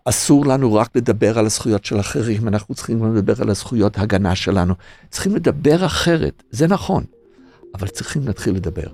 אסור 0.04 0.46
לנו 0.46 0.74
רק 0.74 0.88
לדבר 0.94 1.38
על 1.38 1.46
הזכויות 1.46 1.84
של 1.84 2.00
אחרים, 2.00 2.48
אנחנו 2.48 2.74
צריכים 2.74 3.14
לדבר 3.16 3.42
על 3.42 3.50
הזכויות 3.50 3.98
הגנה 3.98 4.34
שלנו. 4.34 4.74
צריכים 5.10 5.36
לדבר 5.36 5.86
אחרת, 5.86 6.42
זה 6.50 6.66
נכון, 6.66 7.04
אבל 7.74 7.88
צריכים 7.88 8.26
להתחיל 8.26 8.54
לדבר. 8.54 8.86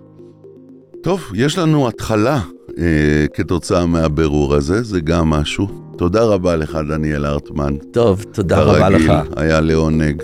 טוב, 1.02 1.30
יש 1.34 1.58
לנו 1.58 1.88
התחלה 1.88 2.40
אה, 2.78 3.26
כתוצאה 3.34 3.86
מהבירור 3.86 4.54
הזה, 4.54 4.82
זה 4.82 5.00
גם 5.00 5.30
משהו. 5.30 5.89
תודה 6.00 6.24
רבה 6.24 6.56
לך, 6.56 6.78
דניאל 6.88 7.24
הרטמן. 7.24 7.76
טוב, 7.92 8.24
תודה 8.32 8.62
רבה 8.62 8.88
לך. 8.88 9.06
כרגיל, 9.06 9.32
היה 9.36 9.60
לעונג. 9.60 10.22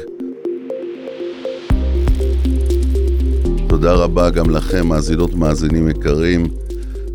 תודה 3.69 3.93
רבה 3.93 4.31
גם 4.31 4.51
לכם, 4.51 4.87
מאזינות 4.87 5.35
מאזינים 5.35 5.89
יקרים. 5.89 6.47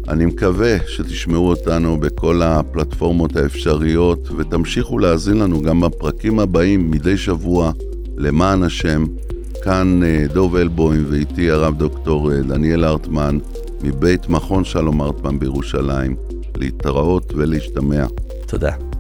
אני 0.10 0.26
מקווה 0.26 0.78
שתשמעו 0.88 1.50
אותנו 1.50 2.00
בכל 2.00 2.42
הפלטפורמות 2.42 3.36
האפשריות 3.36 4.30
ותמשיכו 4.38 5.00
להאזין 5.00 5.38
לנו 5.38 5.62
גם 5.62 5.82
בפרקים 5.82 6.40
הבאים 6.40 6.92
מדי 6.92 7.18
שבוע, 7.18 7.72
למען 8.18 8.64
השם. 8.64 9.06
כאן 9.64 10.04
אה, 10.04 10.26
דוב 10.34 10.56
אלבוים 10.56 11.06
ואיתי 11.10 11.52
הרב 11.52 11.78
דוקטור 11.78 12.32
אה, 12.32 12.42
דניאל 12.42 12.84
הרטמן 12.84 13.38
מבית 13.84 14.30
מכון 14.30 14.64
שלום 14.64 15.02
הרטמן 15.02 15.40
בירושלים. 15.40 16.16
להתראות 16.56 17.34
ולהשתמע. 17.36 18.06
תודה. 18.52 18.91